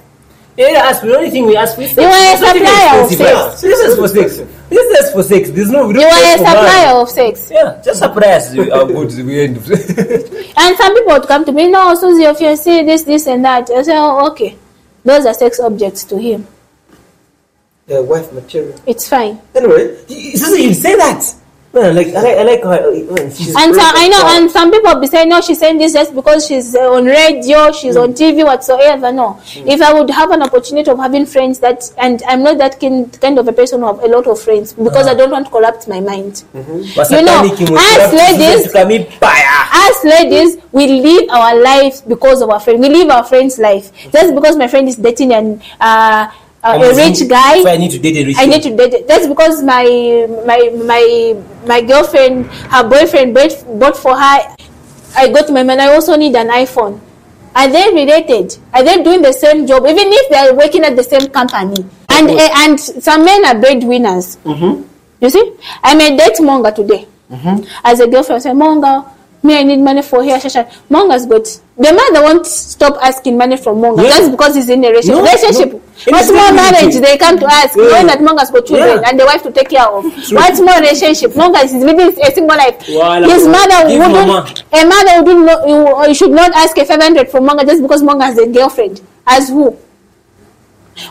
[0.56, 3.60] Yeah, ask the only thing we ask for is You are a supplier of sex.
[3.62, 4.36] This is for sex.
[4.68, 5.50] This is for sex.
[5.50, 5.86] There's no.
[5.88, 6.58] we don't You are a for money.
[6.60, 7.50] supplier of sex.
[7.50, 9.16] Yeah, just supply us our goods.
[9.16, 9.56] We end.
[10.56, 13.70] And some people would come to me, no, Susie, your fiancé, this, this, and that.
[13.70, 14.56] I say, oh, okay.
[15.04, 16.46] Those are sex objects to him.
[17.86, 18.78] Yeah, wife material.
[18.86, 19.40] It's fine.
[19.54, 21.24] Anyway, Susan, you say that.
[21.74, 22.68] Man, like I like, I like her.
[23.14, 23.80] uh, She's And so.
[23.82, 26.92] I know, and some people be saying, no, she's saying this just because she's uh,
[26.92, 29.10] on radio, she's on TV, whatsoever.
[29.10, 29.40] No.
[29.54, 33.10] If I would have an opportunity of having friends that, and I'm not that kind,
[33.22, 35.50] kind of a person who have a lot of friends because I don't want to
[35.50, 36.44] corrupt my mind.
[37.10, 37.42] You know,
[37.78, 38.72] as ladies-
[39.88, 42.80] As ladies, we live our lives because of our friend.
[42.80, 43.90] We live our friend's life.
[44.12, 46.28] Just because my friend is dating an, uh,
[46.62, 48.36] uh, a rich guy, So I need to date a rich.
[48.38, 48.50] I guy.
[48.52, 49.08] need to date.
[49.08, 49.84] That's because my
[50.46, 51.36] my my
[51.66, 54.38] my girlfriend, her boyfriend bought, bought for her.
[55.16, 55.80] I got my man.
[55.80, 57.00] I also need an iPhone.
[57.54, 58.56] Are they related?
[58.72, 59.84] Are they doing the same job?
[59.86, 63.58] Even if they are working at the same company, and eh, and some men are
[63.60, 64.38] breadwinners.
[65.20, 65.52] You see,
[65.82, 67.06] I may date Monga today
[67.84, 68.40] as a girlfriend.
[68.40, 69.04] I say Monga,
[69.42, 70.38] me I need money for hair.
[70.38, 70.70] Shasha.
[70.88, 71.44] Monga's got
[71.76, 74.08] the man won't stop asking money from Monga Yeah.
[74.18, 75.14] just because he's in a relationship.
[75.16, 75.72] No, relationship.
[75.72, 75.80] no.
[76.12, 76.94] What's more marriage?
[76.94, 77.84] They come to ask Yeah.
[77.84, 79.08] knowing that Monga's got children Yeah.
[79.08, 80.04] and the wife to take care of.
[80.04, 81.34] What's more relationship?
[81.34, 82.80] Monga is living a single life.
[82.82, 84.26] His mother Give wouldn't.
[84.28, 84.54] mama.
[84.72, 85.46] A mother wouldn't.
[85.46, 88.46] Know, you, you should not ask a 500 from Monga just because Monga has a
[88.46, 89.00] girlfriend.
[89.26, 89.76] As who?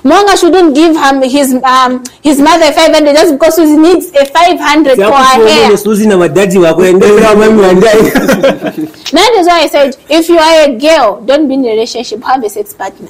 [0.04, 4.96] Mwanga shouldn't give him his um, his mother 500 just because he needs a 500
[4.96, 5.78] for her hair.
[5.78, 8.02] suzi na madadi wako endera mami wandai
[9.12, 12.24] That is why I said, if you are a girl, don't be in a relationship,
[12.24, 13.10] have a sex partner.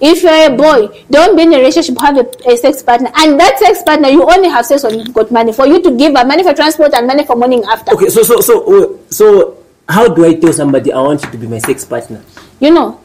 [0.00, 3.10] If you are a boy, don't be in a relationship, have a, a sex partner.
[3.16, 5.52] And that sex partner, you only have sex when you've got money.
[5.52, 7.92] For you to give her money for transport and money for morning after.
[7.94, 9.56] okay so so so uh, so
[9.88, 12.22] how do i tell somebody i want you to be my sex partner
[12.60, 13.00] You know,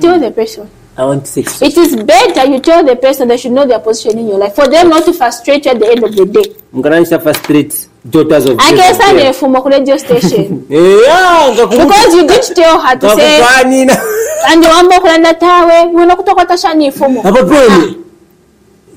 [0.00, 0.70] tell the person.
[0.96, 4.18] I want sex It is better you tell the person they should know their position
[4.18, 6.52] in your life for them not to frustrate you at the end of the day.
[6.72, 7.74] mukananisha frustrate
[8.04, 9.32] daughters of akesa Yeah.
[9.32, 10.66] nefumo ku radio station.
[10.70, 13.96] Yeah, because you did tell her to say ngakukwanina
[14.52, 17.96] andi wamba okulanda tawe wino kutokota shanifumo apapeni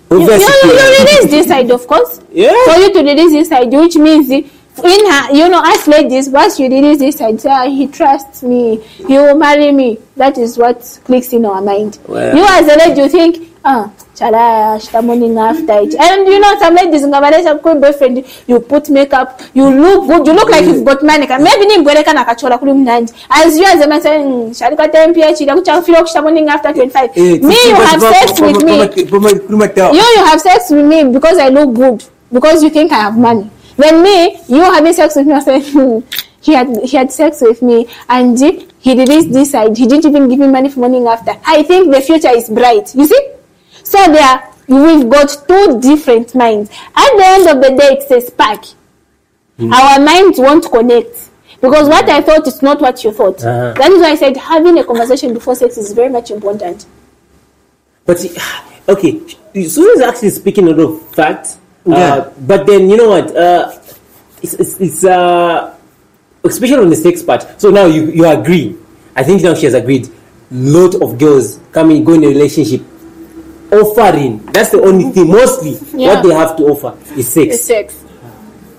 [0.10, 2.22] You, you, Obviously, you release this side, of course.
[2.32, 2.54] Yeah.
[2.66, 4.30] For you to release this side, which means
[4.86, 9.17] in her, you know, us ladies, once you release this "Ah, he trusts me, he
[9.17, 9.97] will marry me.
[10.15, 11.99] That is what clicks in our mind.
[12.07, 12.36] Well.
[12.36, 15.93] You as a lady, you think, ah, chala, shita morning after it.
[15.99, 20.34] And you know, some ladies, ngabalisha kwa boyfriend, you put makeup, you look good, you
[20.34, 21.28] look like you've got money.
[21.28, 23.13] Maybe ni mbweleka na kachola kuli mnandi.
[23.30, 27.09] As you as a man saying, shalika tempia, chida kuchafilo morning after 25.
[27.15, 28.80] Eh, me, you have sex with me.
[28.80, 28.88] me
[29.93, 33.17] You, you have sex with me because I look good, because you think I have
[33.17, 33.49] money.
[33.78, 35.99] Then me, you having sex with me, I said, hmm,
[36.41, 38.38] he had he had sex with me, and
[38.80, 39.78] he did this this side.
[39.78, 41.32] He didn't even give me money for morning after.
[41.45, 42.93] I think the future is bright.
[42.95, 43.32] You see?
[43.84, 46.69] So there, we've got two different minds.
[46.95, 48.65] At the end of the day, it's a spark.
[49.59, 51.30] Our minds won't connect.
[51.59, 53.43] Because what I thought is not what you thought.
[53.43, 53.73] Uh-huh.
[53.73, 56.86] That is why I said having a conversation before sex is very much important.
[58.05, 58.23] But
[58.89, 59.19] okay,
[59.53, 61.57] Susan is actually speaking out of fact.
[61.88, 62.13] Yeah.
[62.13, 63.35] Uh, but then you know what?
[63.35, 63.71] Uh,
[64.41, 65.75] it's it's, it's uh,
[66.43, 67.45] especially on the sex part.
[67.59, 68.75] So now you you agree.
[69.15, 70.09] I think now she has agreed.
[70.51, 72.81] Lot of girls coming go in a relationship,
[73.71, 74.45] offering.
[74.53, 75.27] That's the only thing.
[75.27, 76.13] Mostly, Yeah.
[76.15, 77.55] what they have to offer is sex.
[77.55, 77.93] It's sex.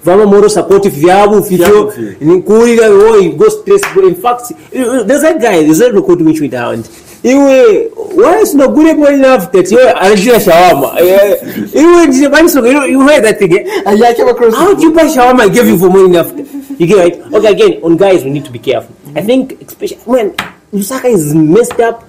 [0.04, 2.14] vama moro supportive vyavo Vyavo fivyo vyo.
[2.20, 6.88] nikuurira oi go stress in fact there's a guy there's a record which went around
[7.23, 11.37] iwe why is no good enough that iwe anajira shawama Eh,
[11.75, 13.66] iwe ndine maniso you know you heard that thing eh?
[13.87, 16.16] And yeah, I came across how do you buy shawarma I gave you for morning
[16.16, 16.39] after
[16.79, 17.35] you get right?
[17.35, 18.95] Okay again on guys we need to be careful.
[19.16, 20.31] I think especially when
[20.73, 22.05] Lusaka is messed up.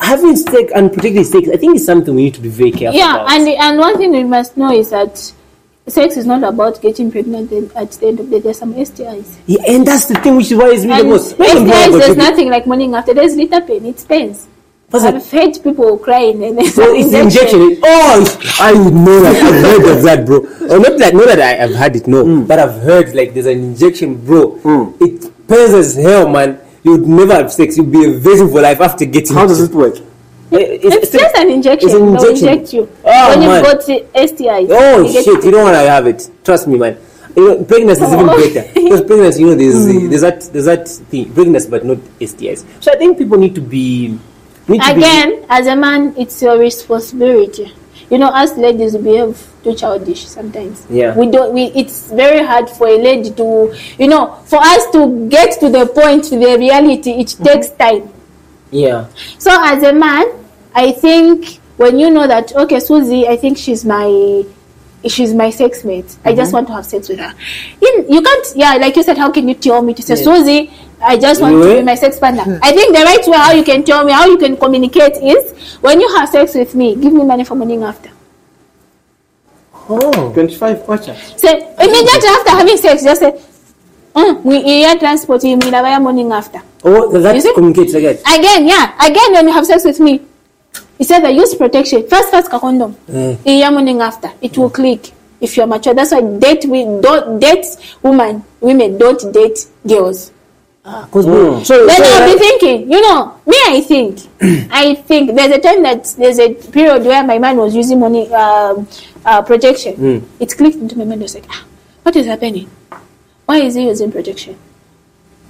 [0.00, 3.14] Having sex unprotected sex I think it's something we need to be very careful Yeah,
[3.22, 3.30] about.
[3.30, 5.32] and and one thing we must know is that
[5.88, 8.74] sex is not about getting pregnant then at the end of the day there's some
[8.74, 9.38] STIs.
[9.46, 12.50] yeah, and that's the thing which worries me the most When STIs there's to nothing
[12.50, 14.48] like morning after there's little pain, it pains.
[14.90, 15.14] What's that?
[15.14, 17.80] I've heard people crying and there's So it's the injection.
[17.82, 19.36] Oh, I know that.
[19.42, 20.40] I've heard of that, bro.
[20.40, 22.42] Or not that, not that I have had it, no.
[22.42, 24.58] But I've heard like there's an injection, bro.
[24.58, 25.00] Mm.
[25.00, 26.60] It pains as hell, man.
[26.82, 27.78] You'd never have sex.
[27.78, 29.34] You'd be a virgin for life after getting.
[29.34, 29.94] How does it work?
[30.52, 31.88] It- It's, just an injection.
[31.88, 32.48] It's an They'll injection.
[32.48, 33.64] inject you Oh, when man.
[33.64, 33.80] you've got
[34.14, 34.68] STIs.
[34.70, 35.44] Oh You shit!
[35.44, 36.28] You don't want to have it.
[36.44, 36.96] Trust me, man.
[37.36, 38.36] You know, pregnancy is even Oh.
[38.36, 40.08] better because pregnancy, you know, there's hmm.
[40.10, 42.64] there's that there's that thing, pregnancy, but not STIs.
[42.80, 44.18] So I think people need to be
[44.68, 47.72] need to be- Again, as a man, it's your responsibility.
[48.10, 50.84] You know, us ladies we behave too childish sometimes.
[50.90, 51.16] Yeah.
[51.16, 51.54] We don't.
[51.54, 51.72] We.
[51.72, 55.86] It's very hard for a lady to, you know, for us to get to the
[55.86, 57.12] point, to the reality.
[57.12, 58.10] It takes time.
[58.70, 59.06] yeah.
[59.38, 60.26] So as a man,
[60.74, 64.44] I think when you know that okay, Susie, I think she's my
[65.06, 66.16] she's my sex mate.
[66.24, 67.34] I just want to have sex with her.
[67.80, 70.22] You, you can't yeah, like you said, how can you tell me to say Yeah.
[70.24, 70.70] Susie,
[71.02, 72.58] I just want to be my sex partner.
[72.62, 75.76] I think the right way how you can tell me, how you can communicate is
[75.80, 78.10] when you have sex with me, give me money for morning after.
[79.88, 80.32] Oh.
[80.32, 81.14] 25 kwacha.
[81.38, 83.32] Say immediately after having sex, just say
[84.14, 86.62] mm, we air transport you mean morning after.
[86.84, 87.52] Oh, You that see?
[87.54, 88.16] communicates again.
[88.26, 88.94] Again, yeah.
[89.04, 90.20] Again, when you have sex with me,
[90.98, 92.06] he said that use protection.
[92.08, 92.94] First, first, ka condom.
[93.08, 93.38] Mm.
[93.44, 95.94] In your morning after, it will click if you're mature.
[95.94, 97.66] That's why date we don't date
[98.02, 98.44] women.
[98.60, 100.30] Women don't date girls.
[100.84, 101.64] Because Mm.
[101.64, 103.56] so, Then so I'll that- be thinking, you know, me.
[103.66, 104.18] I think,
[104.70, 108.32] I think there's a time that there's a period where my man was using money
[108.34, 108.86] um,
[109.24, 109.94] uh, protection.
[109.94, 110.22] Mm.
[110.40, 111.22] It clicked into my mind.
[111.22, 111.64] I was like, ah,
[112.02, 112.68] what is happening?
[113.46, 114.56] Why is he using protection?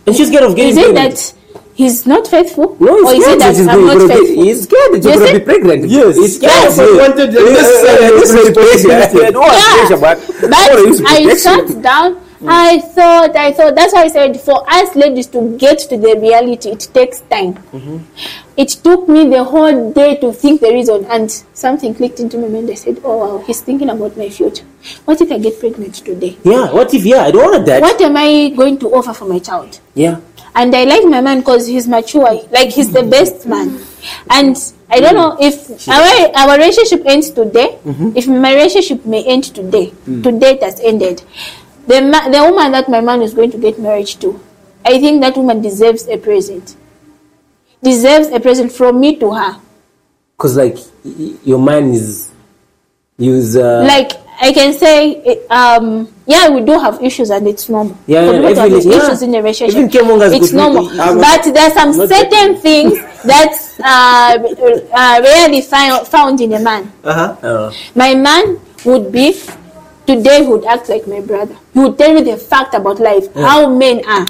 [0.06, 1.14] and she's scared of getting Is it pregnant.
[1.14, 1.34] that
[1.82, 4.08] he's not faithful, No, or he's is scared that that he's I'm going not to
[4.08, 4.44] be, faithful?
[4.44, 5.80] he's scared that You you're going to be pregnant.
[5.96, 6.16] Yes.
[6.16, 6.52] he's scared.
[6.64, 9.24] Yes, I wanted the necessary responsibility.
[9.26, 9.74] I don't want Yeah.
[9.76, 11.68] pressure, but But I wanna use I protection.
[11.68, 12.10] sat down.
[12.42, 12.48] Mm.
[12.48, 13.72] I thought, I thought.
[13.78, 17.52] That's why I said, for us ladies to get to the reality, it takes time.
[17.72, 17.98] Mm-hmm.
[18.56, 22.48] It took me the whole day to think the reason, and something clicked into my
[22.48, 22.68] mind.
[22.68, 24.64] I said, "Oh wow, he's thinking about my future.
[25.04, 26.36] What if I get pregnant today?
[26.42, 27.80] Yeah, what if, yeah, I don't want that.
[27.80, 30.16] What am I going to offer for my child?" Yeah.
[30.54, 32.42] And I like my man because he's mature.
[32.50, 33.80] Like he's the best man.
[34.28, 34.56] And
[34.90, 37.78] I don't know if our, our relationship ends today.
[38.14, 41.22] If my relationship may end today, today it has ended.
[41.86, 44.38] The ma- the woman that my man is going to get married to,
[44.84, 46.76] I think that woman deserves a present.
[47.82, 49.60] Deserves a present from me to her.
[50.36, 50.76] Because like
[51.44, 52.30] your man is,
[53.18, 54.12] use uh, like
[54.42, 57.96] I can say, um, yeah, we do have issues and it's normal.
[58.08, 58.98] Yeah, yeah, people to have every- yeah.
[59.06, 59.78] issues in a relationship.
[60.42, 60.84] It's normal.
[61.22, 64.42] But there are some certain things that uh,
[64.92, 66.90] uh, rarely fi- found in a man.
[67.04, 67.36] Uh-huh.
[67.46, 69.38] uh, My man would be
[70.06, 71.54] today would act like my brother.
[71.72, 74.26] He would tell me the fact about life, how men are.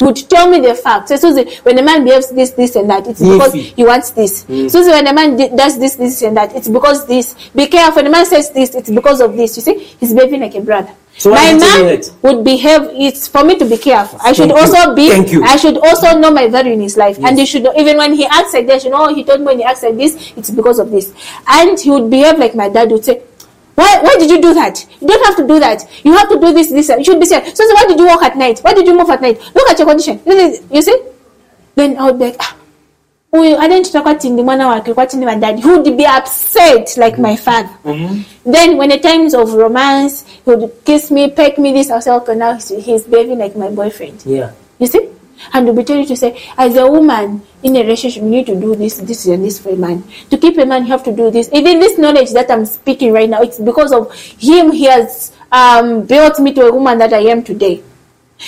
[0.00, 1.08] Would tell me the facts.
[1.08, 4.44] So, Susie, when a man behaves this, this, and that, it's because he wants this.
[4.44, 4.70] Mm.
[4.70, 7.34] Susie, when a man does this, this, and that, it's because this.
[7.50, 7.96] Be careful.
[7.96, 9.56] When a man says this, it's because of this.
[9.56, 10.94] You see, he's behaving like a brother.
[11.18, 12.82] So my you man would behave.
[12.92, 14.20] It's for me to be careful.
[14.22, 14.76] I should Thank you.
[14.76, 15.08] also be.
[15.10, 15.42] Thank you.
[15.42, 18.24] I should also know my value in his life, and he should even when he
[18.24, 20.78] acts like this, you know, he told me when he acts like this, it's because
[20.78, 21.12] of this,
[21.48, 23.22] and he would behave like my dad would say.
[23.78, 24.84] Why, why did you do that?
[25.00, 25.86] You don't have to do that.
[26.02, 26.88] You have to do this, this.
[26.88, 27.46] You should be said.
[27.56, 28.58] So, so why did you walk at night?
[28.58, 29.38] Why did you move at night?
[29.54, 30.18] Look at your condition.
[30.26, 30.98] You see?
[31.76, 32.56] Then I would be like, ah,
[33.30, 37.22] huyu anayenitaka kwa tindi mwana wake kwa tindi wa dad he would be upset like
[37.22, 37.70] my father
[38.52, 42.06] then when the times of romance he would kiss me peck me this I was
[42.06, 44.50] like okay now he's, he's behaving like my boyfriend yeah.
[44.78, 45.08] you see
[45.52, 48.46] and to be telling you to say as a woman in a relationship you need
[48.46, 50.02] to do this this and this for a man.
[50.30, 51.48] To keep a man you have to do this.
[51.52, 56.04] Even this knowledge that i'm speaking right now it's because of him he has um,
[56.04, 57.82] built me to a woman that i am today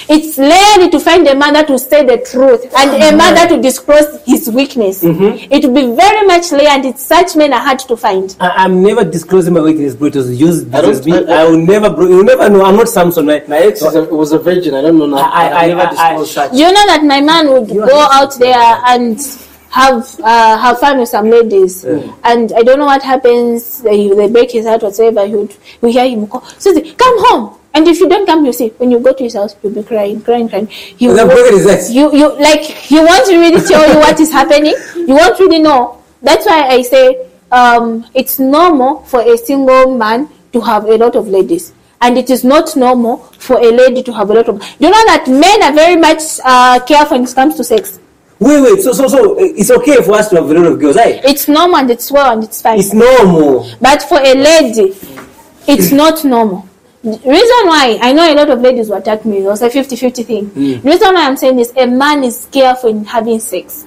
[0.09, 4.21] it's rarely to find a mother to say the truth and a mother to disclose
[4.25, 5.03] his weakness.
[5.03, 8.35] It will be very much rare, and it's such men are hard to find.
[8.41, 10.09] I, I'm never disclosing my weakness, bro.
[10.09, 11.13] It was used I don't- as me.
[11.15, 12.07] I- I, will never, bro.
[12.09, 12.65] You'll never know.
[12.65, 13.47] I'm not Samson, right?
[13.49, 14.75] My ex is a, was a virgin.
[14.75, 15.17] I don't know now.
[15.19, 16.53] I- I- I, never I- I- disclosed such.
[16.53, 18.55] You know that my man would You go out there
[18.87, 19.19] and
[19.71, 23.83] have uh, have fun with some ladies, and I don't know what happens.
[23.83, 25.27] They, they break his heart, whatever.
[25.27, 27.57] He would we hear him call, Susie, come home.
[27.73, 29.83] And if you don't come, you see, when you go to his house, you'll be
[29.83, 30.67] crying, crying, crying.
[30.67, 31.93] That will- broken his eyes?
[31.93, 34.75] you you like he won't really tell you what is happening.
[34.97, 36.03] You won't really know.
[36.23, 41.17] That's why I say um, it's normal for a single man to have a lot
[41.17, 41.73] of ladies.
[42.03, 44.57] And it is not normal for a lady to have a lot of.
[44.79, 48.01] You know that men are very much uh, careful when it comes to sex.
[48.39, 48.81] Wait, wait.
[48.81, 51.21] So, so, so, it's okay for us to have a lot of girls, right?
[51.25, 52.79] It's normal and it's well and it's fine.
[52.79, 53.71] It's normal.
[53.83, 54.97] But for a lady,
[55.69, 56.67] it's not normal.
[57.03, 59.71] The reason why I know a lot of ladies will attack me, it was a
[59.71, 60.53] 50 50 thing.
[60.53, 63.87] The reason why I'm saying this a man is careful in having sex.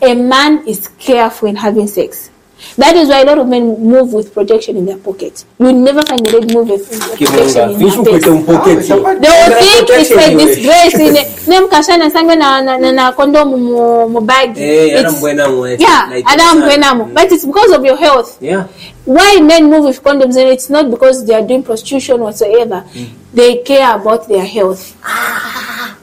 [0.00, 2.30] A man is careful in having sex.
[2.78, 5.44] That is why a lot of men move with protection in their pocket.
[5.58, 8.46] You will never find a lady move with with protection in Fish her with face.
[8.46, 8.78] pocket.
[8.88, 10.44] They will That's think it's protection a anyway.
[10.54, 11.14] disgrace in
[11.50, 14.56] ne mkashana sangwe na na, na, na condom mu, mu bag.
[14.58, 15.76] Eh, It's- anambwena mwe.
[15.80, 17.04] yeah, Like, Adam uh, Buenamo.
[17.14, 18.66] But it's because of your health Yeah.
[19.04, 22.82] why men move with condoms and it's not because they are doing prostitution whatsoever
[23.34, 24.96] they care about their health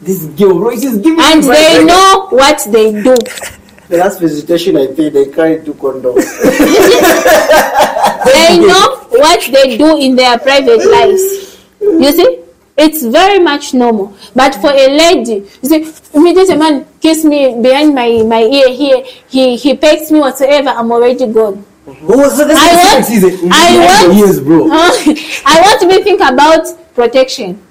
[0.01, 3.15] This girl, bro, she's giving and they know what they do
[3.89, 6.23] The last visitation I paid, they carried two condoms.
[8.25, 12.39] they know what they do in their private lives you see
[12.77, 17.61] it's very much normal but for a lady you see immediately a man kiss me
[17.61, 21.91] behind my my ear here he he pecks me whatsoever i'm already gone I
[22.95, 23.09] want-.
[23.51, 24.67] I want- the ears, bro.
[24.71, 26.63] I want to be think about
[26.95, 27.61] protection.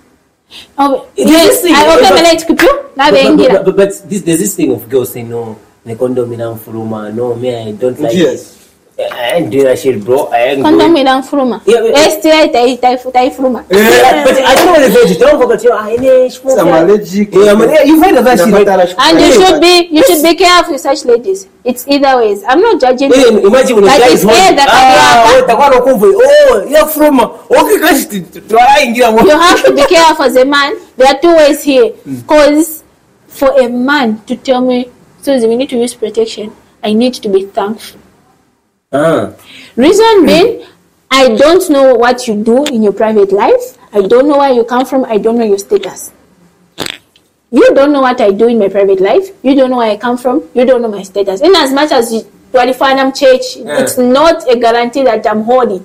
[0.76, 2.44] Oh, yes, I open my light.
[2.96, 5.96] Now But, but, but, but, but this, there's this thing of girls saying, no, the
[5.96, 8.56] condom in Furuma, no, me, I don't like Yes.
[8.56, 8.62] it.
[9.10, 10.26] I ain't doing that shit, bro.
[10.26, 11.06] I ain't Condom going.
[11.06, 11.60] Eh, ila furuma.
[11.64, 13.64] Yeah, but- STI tai tai tai furuma.
[13.70, 15.18] Yeah, but I don't want to veg.
[15.18, 15.96] Don't forget your eye.
[16.60, 17.34] I'm allergic.
[17.34, 18.94] Yeah, man, yeah, you've heard of that shit, right?
[19.00, 21.48] And you should be you should be careful with such ladies.
[21.64, 22.44] It's either ways.
[22.46, 23.10] I'm not judging.
[23.10, 23.46] Yeah, you.
[23.48, 24.38] imagine when a But guy it's is horny.
[24.38, 25.34] either Ah, kadiaka.
[25.34, 26.06] wait, takwano kumva.
[26.14, 30.76] Oh, yeah, from okay, guys, twaingira You have to be careful as a man.
[30.98, 31.88] There are two ways here.
[32.04, 32.16] Hmm.
[32.20, 32.84] Because
[33.26, 34.90] for a man to tell me,
[35.22, 36.52] Susie, we need to use protection,
[36.82, 38.00] I need to be thankful.
[38.92, 39.30] Ah,
[39.76, 40.66] Reason being,
[41.10, 43.78] I don't know what you do in your private life.
[43.92, 45.04] I don't know where you come from.
[45.04, 46.10] I don't know your status.
[47.50, 49.28] You don't know what I do in my private life.
[49.42, 50.42] You don't know where I come from.
[50.54, 51.40] You don't know my status.
[51.42, 52.20] In as much as you
[52.52, 53.80] Twalifanam church, Yeah.
[53.80, 55.82] it's not a guarantee that I'm holy.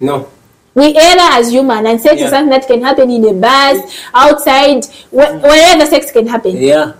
[0.00, 0.28] no.
[0.74, 2.24] We err as human, and sex Yeah.
[2.26, 3.78] is something that can happen in a bus,
[4.12, 6.54] outside, wh- wherever sex can happen.
[6.54, 6.92] Yeah.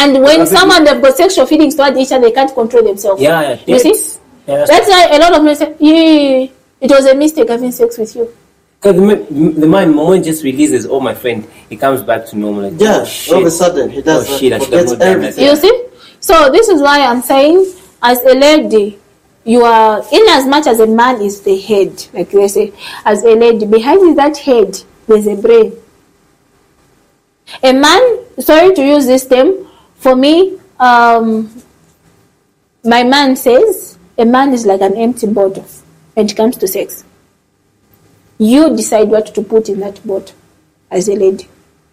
[0.00, 3.20] And when Happen- someone they've got sexual feelings toward each other, they can't control themselves.
[3.20, 3.58] Yeah, yeah.
[3.66, 4.18] You see?
[4.46, 6.46] Yeah, that's That's why a lot of men say, yeah,
[6.80, 8.32] it was a mistake having sex with you.
[8.80, 12.38] Because the, man- the man, moment just releases, oh, my friend, he comes back to
[12.38, 12.70] normal.
[12.70, 13.34] Like, Yeah, oh, shit.
[13.34, 15.20] all of a sudden he does Oh, that, shit, I should have forgets not done
[15.20, 15.26] that.
[15.34, 15.44] everything.
[15.46, 15.84] You see?
[16.20, 17.66] So this is why I'm saying
[18.02, 18.98] as a lady,
[19.44, 22.72] you are in as much as a man is the head, like they say,
[23.04, 25.72] as a lady, behind that head there's a brain.
[27.62, 29.66] A man, sorry to use this term,
[29.98, 31.50] for me, um,
[32.84, 35.66] my man says a man is like an empty bottle
[36.14, 37.04] when it comes to sex.
[38.38, 40.34] You decide what to put in that bottle
[40.90, 41.48] as a lady.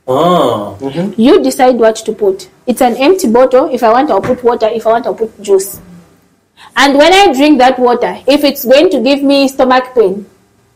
[0.08, 0.78] Oh.
[1.18, 2.50] You decide what to put.
[2.68, 3.74] It's an empty bottle.
[3.74, 4.68] If I want, I'll put water.
[4.68, 5.82] If I want, I'll put juice.
[6.78, 10.28] And when I drink that water, if it's going to give me stomach pain,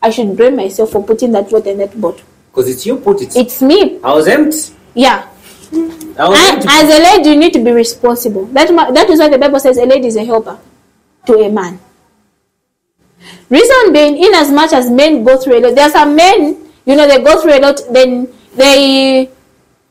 [0.02, 2.22] I should blame myself for putting that water in that bottle.
[2.50, 3.36] Because it's you put it.
[3.36, 4.00] It's me.
[4.02, 4.74] I was empty.
[4.94, 5.28] Yeah.
[5.72, 8.46] And as a lady, you need to be responsible.
[8.46, 10.58] That, that is why the Bible says a lady is a helper
[11.26, 11.78] to a man.
[13.48, 16.56] Reason being, in as much as men go through a lot, there are some men,
[16.84, 19.30] you know, they go through a lot, then they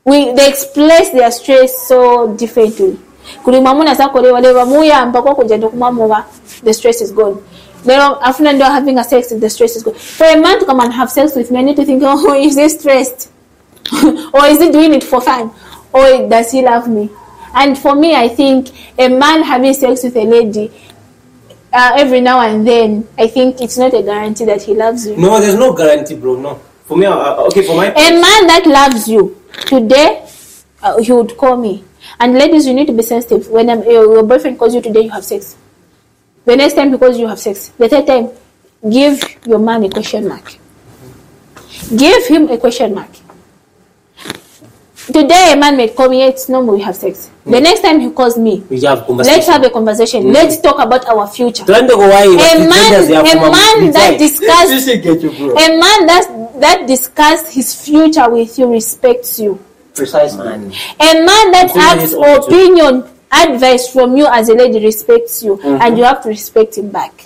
[0.06, 2.98] we they express their stress so differently.
[3.44, 6.26] kuli mwamuna sakolewa lero muyamba kwa kugenda kumwamuba
[6.64, 7.36] the stress is gone
[7.86, 10.84] lero afuna ndio having a sex the stress is gone for a man to come
[10.84, 13.30] and have sex with me i need to think oh is he stressed
[14.34, 15.50] or is he doing it for fun
[15.94, 17.10] or does he love me
[17.56, 20.72] and for me i think a man having sex with a lady
[21.74, 25.16] uh, every now and then i think it's not a guarantee that he loves you
[25.18, 26.36] No, there's no guarantee, bro.
[26.36, 26.56] No.
[26.86, 27.88] For me, uh, okay, for my.
[27.88, 30.26] a man that loves you today
[30.82, 31.84] uh, he would call me
[32.20, 35.02] and ladies you need to be sensitive when um, your, your boyfriend calls you today
[35.02, 35.56] you have sex
[36.46, 38.30] the next time he calls you you have sex the third time
[38.90, 40.56] give your man a question mark
[41.96, 43.10] give him a question mark
[45.14, 47.64] today a man may call me it's normal we have sex the hmm.
[47.64, 49.38] next time he calls me We have conversation.
[49.38, 50.32] let's have a conversation hmm.
[50.32, 54.20] let's talk about our future Tuende kwa wai, a man, a man that pretend.
[54.20, 56.26] discuss This should get you, a man that
[56.60, 59.60] that discuss his future with you respects you
[59.96, 60.40] Precisely.
[60.40, 60.70] Hmm.
[60.70, 60.72] Man.
[61.00, 62.54] a man that asks is opportune.
[62.54, 65.82] opinion advice from you as a lady respects you mm-hmm.
[65.82, 67.26] and you have to respect him back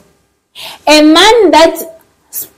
[0.88, 1.99] a man that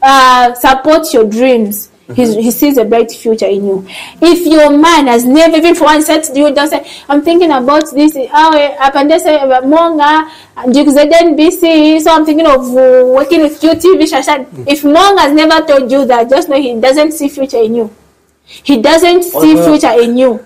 [0.02, 3.88] uh, supports your dreams He's, he sees a bright future in you.
[4.22, 7.90] If your man has never even for one sat you down say, I'm thinking about
[7.92, 13.72] this, how apande say monga then BC, so I'm thinking of uh, working with you
[13.72, 14.68] TV Shashan.
[14.68, 17.96] If Monga has never told you that, just know he doesn't see future in you.
[18.46, 19.78] He doesn't see well.
[19.78, 20.46] future in you.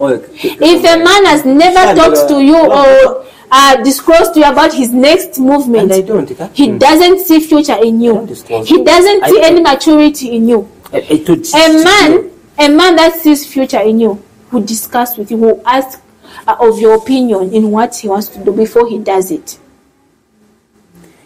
[0.00, 4.72] Oh, If a man has never talked to you or uh, disclosed to you about
[4.72, 6.50] his next movement, And I don't, okay?
[6.52, 8.26] he doesn't see future in you.
[8.26, 10.68] He doesn't see any maturity in you.
[10.92, 15.30] I, I told A man, a man that sees future in you, who discuss with
[15.30, 16.00] you, who ask
[16.46, 19.58] uh, of your opinion in what he wants to do before he does it.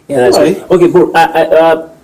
[0.07, 0.57] Yeah, that's Alright.
[0.59, 0.71] right.
[0.71, 1.11] Okay, bro.
[1.13, 1.95] I, I, uh,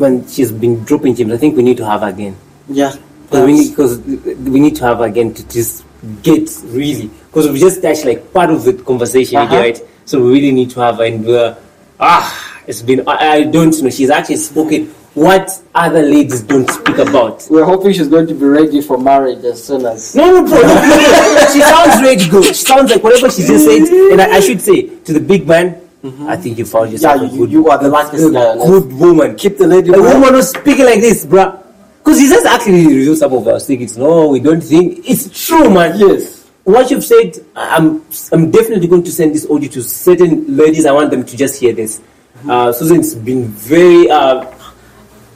[0.00, 1.32] man, she's been dropping gems.
[1.32, 2.36] I think we need to have her again.
[2.68, 2.94] Yeah.
[3.22, 5.84] Because we need, because we need to have her again to just
[6.22, 9.56] get really because we just touched like part of the conversation, Uh-huh.
[9.56, 9.80] right?
[10.04, 11.56] So we really need to have her, and we're
[11.98, 13.90] ah, it's been I, I don't know.
[13.90, 17.46] She's actually spoken what other ladies don't speak about.
[17.48, 20.14] We're hoping she's going to be ready for marriage as soon as.
[20.14, 20.60] No, no, bro.
[20.60, 22.44] no, no, she sounds really good.
[22.44, 23.82] She sounds like whatever she just said.
[24.12, 25.80] And I, I should say to the big man,
[26.28, 28.92] I think you found yourself Yeah, a you- good, you are the luckiest guy good
[28.92, 29.34] woman.
[29.36, 29.88] Keep the lady.
[29.88, 30.20] A man.
[30.20, 31.62] woman was speaking like this, bruh.
[31.98, 33.96] Because he just actually revealed some of our secrets.
[33.96, 35.98] No, we don't think it's true, man.
[35.98, 36.44] Yes.
[36.62, 40.84] What you've said, I'm I'm definitely going to send this audio to certain ladies.
[40.84, 42.00] I want them to just hear this.
[42.48, 44.44] Uh, Susan's been very uh,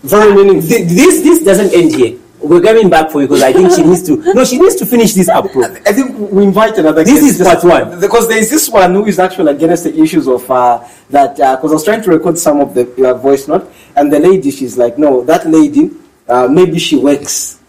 [0.03, 0.68] Very meaningful.
[0.68, 2.18] th- this this doesn't end here.
[2.42, 4.16] We're coming back for you because I think she needs to.
[4.32, 5.64] No, she needs to finish this up, bro.
[5.84, 7.05] I think we invite another.
[7.05, 8.01] This guest is part one.
[8.01, 10.80] because there is this one who is actually against the issues of uh,
[11.11, 11.36] that.
[11.36, 14.51] Because I was trying to record some of the uh, voice note, and the lady,
[14.51, 15.90] she's like, no, that lady,
[16.28, 17.61] uh, maybe she works.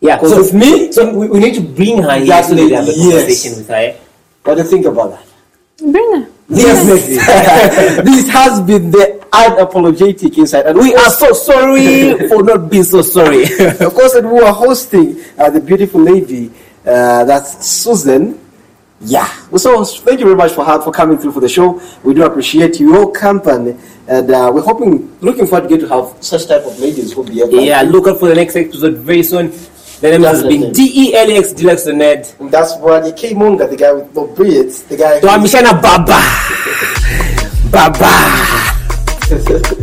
[0.00, 0.18] Yeah.
[0.18, 2.64] 'Cause So with me- so we, we need to bring her here That so that
[2.64, 3.12] we have a lady, yes.
[3.22, 3.74] conversation with her.
[3.76, 3.96] eh?
[4.42, 5.26] What do you think about that?
[5.78, 6.28] Bring her.
[6.50, 7.16] Definitely.
[8.10, 13.02] this has been the unapologetic insight, and we are so sorry for not being so
[13.02, 13.42] sorry.
[13.80, 16.50] of course, and we were hosting uh, the beautiful lady,
[16.86, 18.40] uh, that's Susan.
[19.00, 19.26] Yeah.
[19.56, 21.80] So thank you very much for her, for coming through for the show.
[22.02, 23.76] We do appreciate your company,
[24.08, 27.24] and uh, we're hoping, looking forward to get to have such type of ladies who
[27.24, 27.60] be able.
[27.60, 29.52] yeah, look out for the next episode very soon.
[30.00, 30.72] The name has been.
[30.72, 32.24] D E L X Deluxe Ned.
[32.50, 35.20] That's what the K Munga, the guy with no beards, the guy.
[35.20, 36.20] Tuamishana Baba.
[37.70, 38.75] Baba.
[39.30, 39.75] es, es